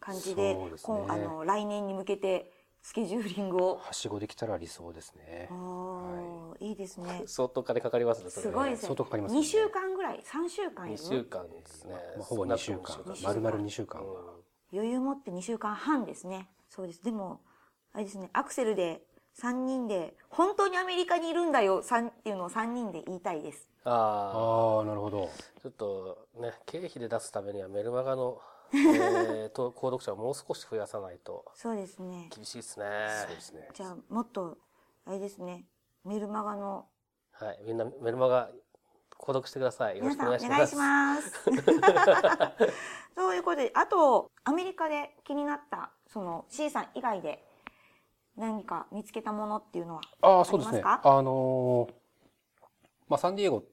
[0.01, 2.51] 感じで、そうですね今あの来年に向けて
[2.83, 3.77] スケジューリングを。
[3.77, 5.55] はしごできたら理想ですねあ。
[5.55, 7.25] ーいいですね。
[7.29, 8.31] 相当金かかりますね。
[8.31, 8.87] それねすごいですね。
[8.87, 11.95] 相当かかりますね2週間ぐらい、3週間い2る週間ですね。
[12.17, 14.39] まあ、ほぼ2週間丸々2週間は。
[14.73, 16.51] 余裕持って2週間半ですね。
[16.71, 17.03] そうです。
[17.03, 17.43] でも、
[17.93, 19.07] あれですね、アクセルで
[19.41, 23.69] 3人で、本当にアメリカにいるんだよ、3っていうのを3人で言いたいです。
[23.85, 25.31] ああ、なるほど。
[25.63, 28.41] ちょっとね、経費で出すためにはメルマガの、
[28.75, 32.29] えー、と購読者をもう少し増やさないとそうですね。
[32.35, 32.85] 厳しいですね。
[33.27, 33.69] そうですね。
[33.73, 34.59] じゃあ、もっと、
[35.07, 35.65] あれですね、
[36.05, 36.87] メルマガの
[37.33, 37.61] はい。
[37.65, 38.51] みんなメルマガ
[39.19, 39.99] 購読してください。
[39.99, 41.31] よろ皆しくお願いしお願います。
[41.45, 42.65] します。
[43.15, 47.48] ということで、あと、アメリカで気になった、その C さん以外で
[48.39, 50.83] 何か見つけたものっていうのはああ、そうですね。
[50.85, 51.93] あのー
[53.09, 53.65] まあ、サンディエゴ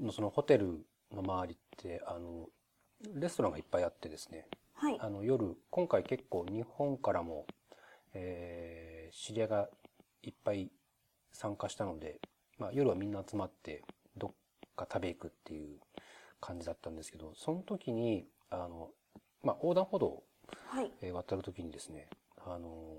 [0.00, 2.48] のそのホテルの周りって、あの、
[3.14, 4.98] レストランがいっぱいあってですね、はい。
[5.00, 7.46] あの夜、今回結構日本からも、
[8.14, 9.68] えー、知り合いが
[10.22, 10.70] いっぱい
[11.32, 12.20] 参加したので、
[12.58, 13.82] まあ、夜はみんな集まって、
[14.16, 14.30] どっ
[14.76, 15.78] か食べ行くっていう
[16.40, 18.90] 感じだったんですけど、その時に、あの、
[19.42, 20.24] まあ、横断歩道を
[21.12, 22.08] 渡る時にですね、
[22.46, 22.96] あの、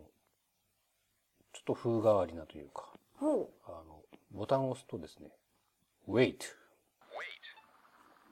[1.53, 3.49] ちょっと風変わりなというか、ほう。
[3.65, 5.29] あの、ボタンを押すとですね、
[6.07, 6.37] wait,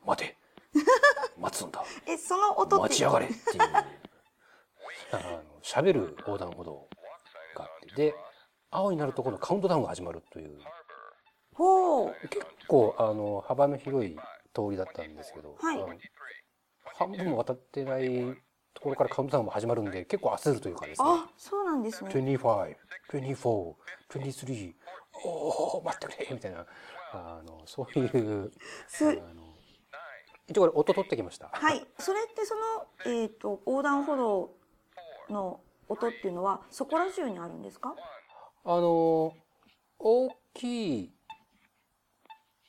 [0.05, 0.38] 待て
[1.38, 2.84] 待つんだえ、その音って。
[2.84, 3.63] 待ちやがれっていう、
[5.11, 6.89] あの、喋る横断歩道
[7.55, 8.15] があって、で、
[8.72, 10.59] 青になるとこのカウントダウンが始まるという、
[11.53, 12.15] ほう。
[12.30, 14.15] 結構、あの、幅の広い
[14.53, 15.99] 通りだったんですけど、はいあの
[16.95, 18.36] 半分も渡ってない
[18.74, 22.09] ところからカウントダウンも始まるんで、結構焦るというかですね、あ、そうなんですね。
[22.09, 22.76] 25、
[23.13, 23.74] 24、
[24.09, 24.74] 23、
[25.26, 26.65] おお待ってくれみたいな、
[27.11, 28.51] あの、そういう、
[28.88, 29.22] すあの、
[30.47, 31.49] 一応これ音取ってきました。
[31.51, 31.86] はい。
[31.99, 32.55] それってそ
[33.05, 34.51] の、えっ、と、横断歩道
[35.30, 37.95] の音っていうのは、そこら中にあるんですか？
[38.63, 39.34] あの、
[39.99, 41.13] 大きい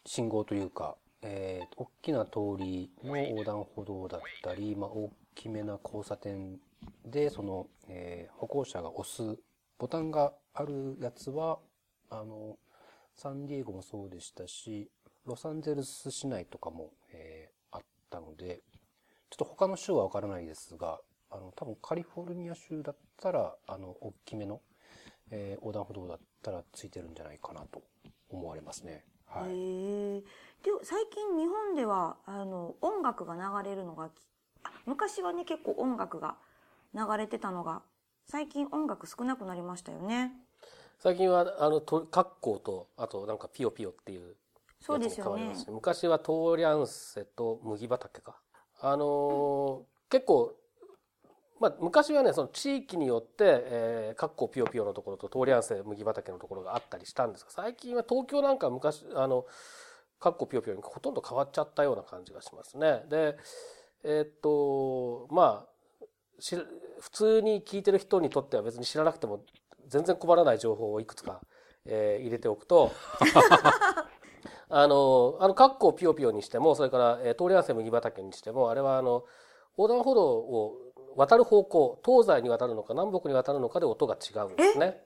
[0.06, 5.10] 信号というか、えー、大きな通りの横断歩道だったり、まあ、大
[5.40, 6.58] きめな交差点
[7.04, 9.38] で、その、えー歩行者が押す
[9.78, 11.58] ボタンがあるやつは、
[12.10, 12.58] あの、
[13.14, 14.90] サンディエゴもそうでしたし、
[15.26, 18.62] ロサンゼルス市内とかも、えーあったので、
[19.30, 24.60] ちょっと他の州はわからないですが、あの、多分カリフォルニア州だったら、あの、大きめの、
[25.30, 27.82] えー横断歩道だったらついてるんじゃないかなと
[28.30, 29.04] 思われますね。
[29.26, 29.60] はい。
[30.62, 34.12] で、最近日本では、あの、音楽が流れるのがき、
[34.86, 36.36] 昔はね、結構音楽が
[36.94, 37.82] 流れてたのが、
[38.26, 40.32] 最近音楽少なくなりましたよね。
[40.98, 44.36] 最近は、あの、とカッコーと、あとなんかピヨピヨっていう
[44.80, 45.64] そうですよねやつに変わりま。
[45.64, 48.40] す昔はトーリャンセと麦畑か。
[48.80, 50.56] あのー結構、
[51.60, 59.46] まあ、昔はね、その地域によって、えー、カッコピヨピヨのところとトーリャンセ麦畑のところがあったりしたんですが、最近は東京なんかは昔、あの、
[60.18, 63.04] カッコピヨピヨにほとんど変わっちゃったような感じがしますね。
[63.08, 63.36] で、
[64.04, 66.04] えーっと、まあ、
[66.40, 66.56] し
[67.00, 69.44] 普通に聞いてる人にとっては別に知らなくても
[69.88, 71.40] 全然困らない情報をいくつか、
[71.86, 72.90] えー入れておくと、
[74.72, 79.24] あの、あの、カッコをピヨピヨにしても、それから、えー、通り合わせ麦畑にしても、あれはあの、
[79.76, 80.76] 横断歩道を
[81.16, 85.04] 渡る方向、東西に渡るのか南北に渡るのかで音が違うんですね。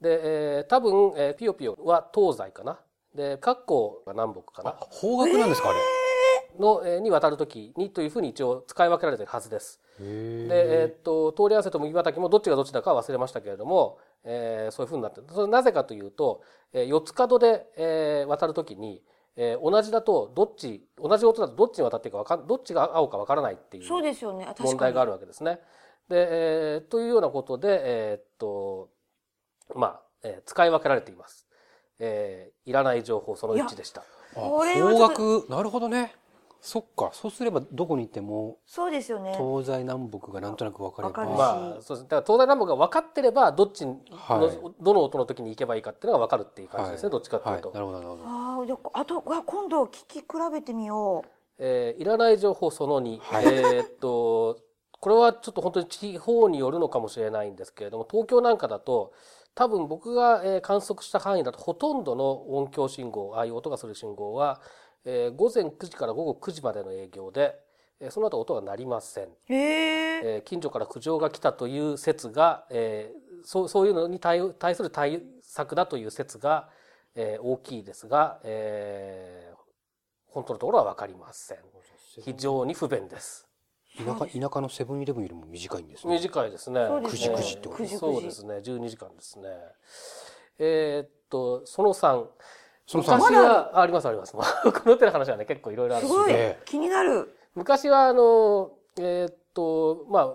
[0.00, 0.20] で、
[0.58, 2.80] えー多分、えーピヨピヨは東西かな。
[3.14, 4.70] で、カッコが南北かな。
[4.70, 5.78] 方角なんですか、あれ？
[6.60, 9.80] の、えーに渡るときにというふうに一応使い分けられてるはずです。
[9.98, 10.04] で、
[10.82, 15.26] えーっと、通り合わせと麦畑もどっちがどっちだかは忘れましたけれども、えーそういうふうになってる。
[15.32, 16.42] それなぜかというと、
[16.72, 19.02] えー四つ角で、えー渡るときに、
[19.36, 24.44] えー同じだと、どっち、同じ音だとどっちに渡っていいかわかん、どっちが青かわからないっていうそうですよね。
[24.44, 25.60] あ確かに問題があるわけですね。
[26.08, 26.28] で、
[26.74, 28.88] えーというようなことで、えーっと、
[29.74, 31.46] まあ、えー使い分けられています。
[31.98, 34.02] えーいらない情報その1でした。
[34.36, 36.14] あ方角、なるほどね。
[36.60, 37.10] そっか。
[37.12, 39.32] そうすればどこに行っても、そうですよね。
[39.38, 41.24] 東西南北がなんとなく分かれば。
[41.24, 42.08] まあ、そうです。
[42.08, 47.06] だから東西南北が分かってれば、どっちの、はいどの音の時に行けばいいかっていうのが分かるっていう感じですね。
[47.06, 47.68] はいどっちかっていうと。
[47.68, 48.22] はい、なるほど、なるほど。
[48.26, 51.24] ああ、じゃああと、今度聞き比べてみよ
[51.58, 53.18] えーいらない情報その2。
[53.18, 54.58] はいえーっと、
[55.00, 59.12] これはちょっと本当に地方によるのかもしれないんですけれども、東京なんかだと、
[59.54, 64.60] 多分僕がえー観測した範囲だとほとんどの音響信号、ああいう音がする信号は、
[65.04, 67.58] えー午前9時から午後9時までの営業で、
[68.00, 69.24] えーその後音が鳴りません。
[69.24, 69.28] う。
[69.48, 70.20] へえ。
[70.22, 76.68] えー近所から苦情が来たという説が、えーそうそういうのに対応対する対策だという説が、
[77.14, 79.60] えー大きいですが、えー
[80.26, 81.58] 本当のところは分かりません。
[82.22, 83.46] 非常に不便です。
[83.98, 86.14] 田舎田舎のセブンイレブンよりも短いんですね。
[86.14, 86.86] 短いですね。
[86.86, 88.54] そうですね9時9時ってことですねそうですね。
[88.58, 89.48] 12時間ですね。
[90.58, 92.26] えーっと、その3。
[92.90, 94.34] その三昔は、あありますあります。
[94.34, 96.10] まあ この手の話はね、結構いろいろあるし。
[96.10, 96.32] すごい。
[96.32, 97.32] ええ気になる。
[97.54, 100.26] 昔はあのえーっとまあ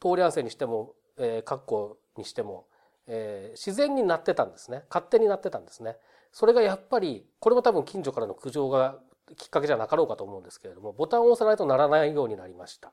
[0.00, 2.66] 通り合わせにしても、えー、括弧にしても、
[3.06, 4.84] えー自然になってたんですね。
[4.90, 5.96] 勝手になってたんですね。
[6.32, 8.98] それがやっぱりこれも多分近所からの苦情が
[9.36, 12.90] きっかけじゃなかろうかと思うんですけれどもボタンを押さないとならないようになりました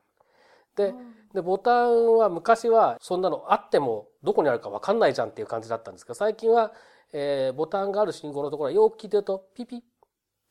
[0.79, 0.95] で
[1.33, 6.71] でボタンは昔はそんなのあってもどこにあるか分かんないじゃんっていう感じだったんですけど最近は、
[7.13, 9.83] えーボタンがある信号のところはよく聞いてるとピピ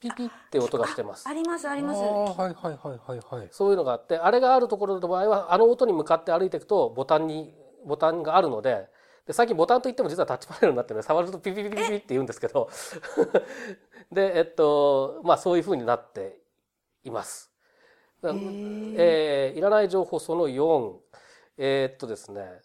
[0.00, 2.00] ピピって音がしてますありますあります。
[2.00, 3.48] はいはいはいはいはい。
[3.50, 7.52] そういうのがあって、あれがあるところの場合は、あの音に向かって歩いていくと、ボタンに、
[7.84, 8.86] ボタンがあるので、
[9.26, 12.70] で最近ボタンといっても実はタッチパネルになってるので、触るとピピピピピピって言うんですけど、
[14.12, 16.40] で、えっと、まあそういう風になって
[17.02, 17.47] います。
[18.22, 18.30] だ
[18.96, 20.92] えーいらない情報その4、
[21.58, 22.60] えーっとですね、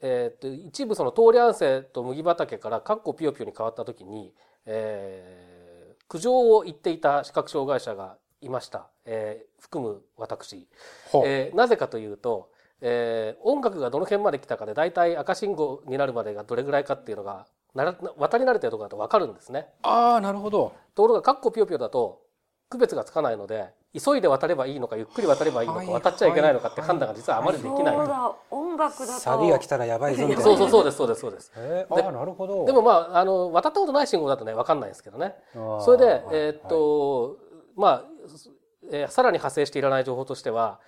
[0.00, 4.32] えーっと一部その通り合わせと麦畑からカッコピヨピヨに変わった時に、
[4.66, 5.76] えー
[6.08, 10.68] 苦情を言っていた視覚障害者がいました、えー含む私、
[11.12, 12.50] はあえーなぜかというと、
[12.80, 19.68] えー音楽がどの辺まで来たかで大体赤信号になるまでがどれぐらいかっていうのがなら渡り慣れてるところだと分かるんですね。
[19.82, 20.72] ああ、なるほど。
[20.94, 22.22] ところがカッコピヨピヨだと
[22.68, 27.96] 区別がつかないので急いで渡ればいいのかゆっくり渡ればいいのかはい渡っちゃいけないのかって判断が実はあまりできない。
[27.96, 29.20] そうだ音楽だと。
[29.20, 30.42] サビが来たらやばいぞみたいな。
[30.42, 31.52] そうそうそうですそうですそうです。
[31.54, 32.64] でえーああ、なるほど。
[32.66, 35.34] でもまああの渡ったことない信号だとね分かんないんですけどね。
[35.54, 37.38] それで、はいえーっ、と、
[37.76, 38.04] まあ、
[38.90, 40.80] えーさらに派生していらない情報としては、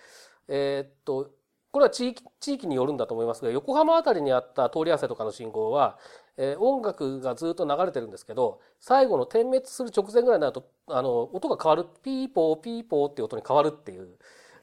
[0.49, 1.31] えーっと、
[1.71, 5.99] これは地域地域によるんだと思いますが、横浜あたりにあった通りゃんせとかの信号は、
[6.39, 14.09] えー音楽がずっと流れてるんですけど、最後の点滅する直前ぐらいになると、あの、音が変わる、ピーポーピーポーっていう音に変わるっていう。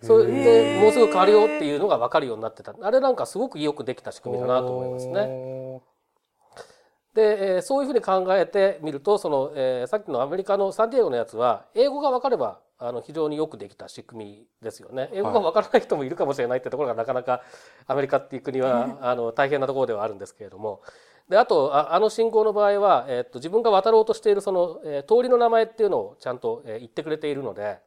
[0.01, 2.75] それでもうすぐ変わるよっていうのが分かるようになってた。
[2.81, 5.13] あれなんかすごくよくできた仕組みだなと思いますね。
[5.13, 5.81] ね。
[7.13, 15.09] で、えーそういうふうに考えてみるとその、えーさっきのアメリカのサンディエゴのやつは英語が分かればあの非常によくできた仕組みですよね。
[15.13, 17.41] 英語が分からない人もいるかもしれないってところがなかなか
[17.87, 20.81] アメリカっていう国はあの大変なところではあるんですけれども。
[21.29, 27.79] であとああの信号の場合は、えーっと自分が渡ろうとしているその、えー通りの名前っていうのをちゃんと、えー言ってくれているので、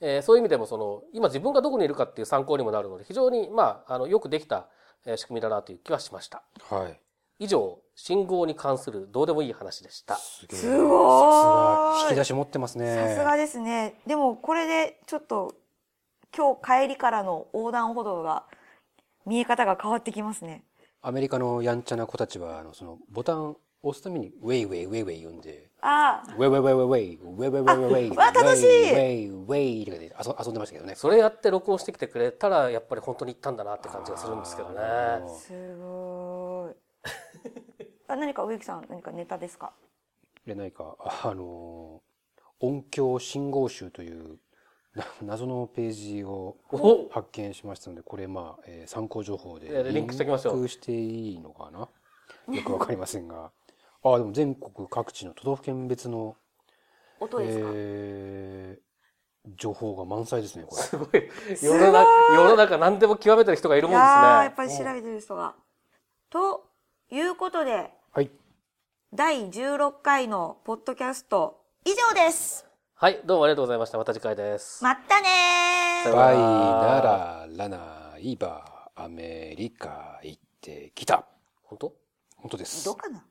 [0.00, 4.66] えーそういう意味でもその今自分がどこにいるかっていう参考にもなるので非常に、まあ、あのよくできた
[5.04, 6.42] えー仕組みだなという気はしました。
[6.70, 7.00] はい。
[7.38, 10.16] 以上信号に関するどうでもいい話でした。
[10.16, 13.14] すげえすごーいさすが引き出し持ってますね。
[13.14, 14.00] さすがですね。
[14.06, 15.54] でもこれでちょっと
[16.34, 18.44] 今日帰りからの横断歩道が
[19.26, 20.64] 見え方が変わってきますね。
[21.06, 30.96] アメリカのやんちゃな子たちは、あの、その、ボタンを押すために、ウェイウェイウェイウェイ言うんで、ああ、ウェイウェイウェイウェイウェイ、ウェイウェイウェイウェイウェイ、わ楽しいウェイウェイウェイとかで遊遊んでましたけどね。
[30.96, 34.76] それやって録音してきてくれたらやっぱり本当に行ったんだなって感じがするんですけどね。
[34.80, 36.74] あーすごい。
[38.08, 39.72] あ何か植木さん何かネタですか？
[40.44, 42.02] で、何か、あの、
[42.58, 44.34] 音響信号集という、な
[45.22, 51.88] 謎のページをお発見しましたので、これまあ、えー参考情報でえーリンクしておきましょうリンクしていいのかな？
[52.54, 53.50] よくわかりませんが。
[54.02, 56.36] ああ、でも全国各地の都道府県別の、
[57.20, 57.70] 音ですか？
[57.74, 58.86] えー
[59.54, 60.82] 情報が満載ですね、これ。
[60.82, 61.30] すごい
[61.62, 64.20] 世の中世の中何でも極めてる人がいるいもんですね。
[64.22, 65.54] やっぱり調べてる人が。
[66.30, 66.64] と
[67.10, 68.30] いうことで、はい。
[69.14, 72.65] 第16回のポッドキャスト以上です。
[72.98, 73.98] はい、どうもありがとうございました。
[73.98, 74.82] また次回です。
[74.82, 75.28] まったね
[76.06, 76.42] バイな
[77.02, 81.26] ら、ラナ、イバ、アメリカ行ってきた。
[81.64, 81.92] 本当？
[82.38, 82.96] 本当ですどう。
[82.96, 83.22] かな？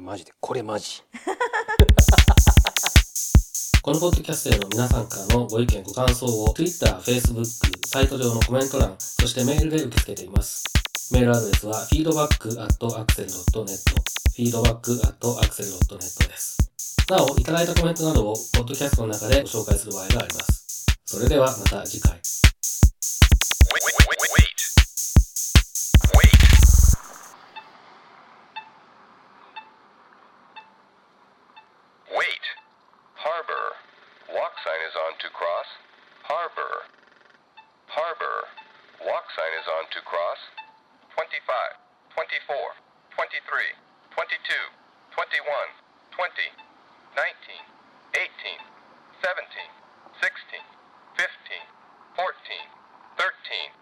[0.00, 1.02] マジで、これマジ。
[3.82, 7.44] このポッドキャストへの皆さんからのご意見、ご感想を Twitter、Facebook、
[7.88, 10.62] サイト上のコメント欄、そしてメールで受け付けています。
[11.10, 16.58] メールアドレスは feedback.axel.net feedback.axel.net です。
[17.10, 20.86] なお、いただいたコメントなどをポッドキャストの中でご紹介する場合があります。
[21.06, 22.20] それではまた次回。
[39.38, 40.40] sign is on to cross.
[41.14, 41.30] 25,
[42.18, 42.74] 24,
[43.16, 44.54] 23, 22,
[45.12, 45.68] 21,
[46.12, 46.52] 20,
[47.14, 47.64] 19,
[48.14, 48.58] 18,
[49.22, 49.70] 17,
[50.20, 50.62] 16,
[51.16, 51.28] 15,
[52.16, 52.68] 14,
[53.16, 53.77] 13,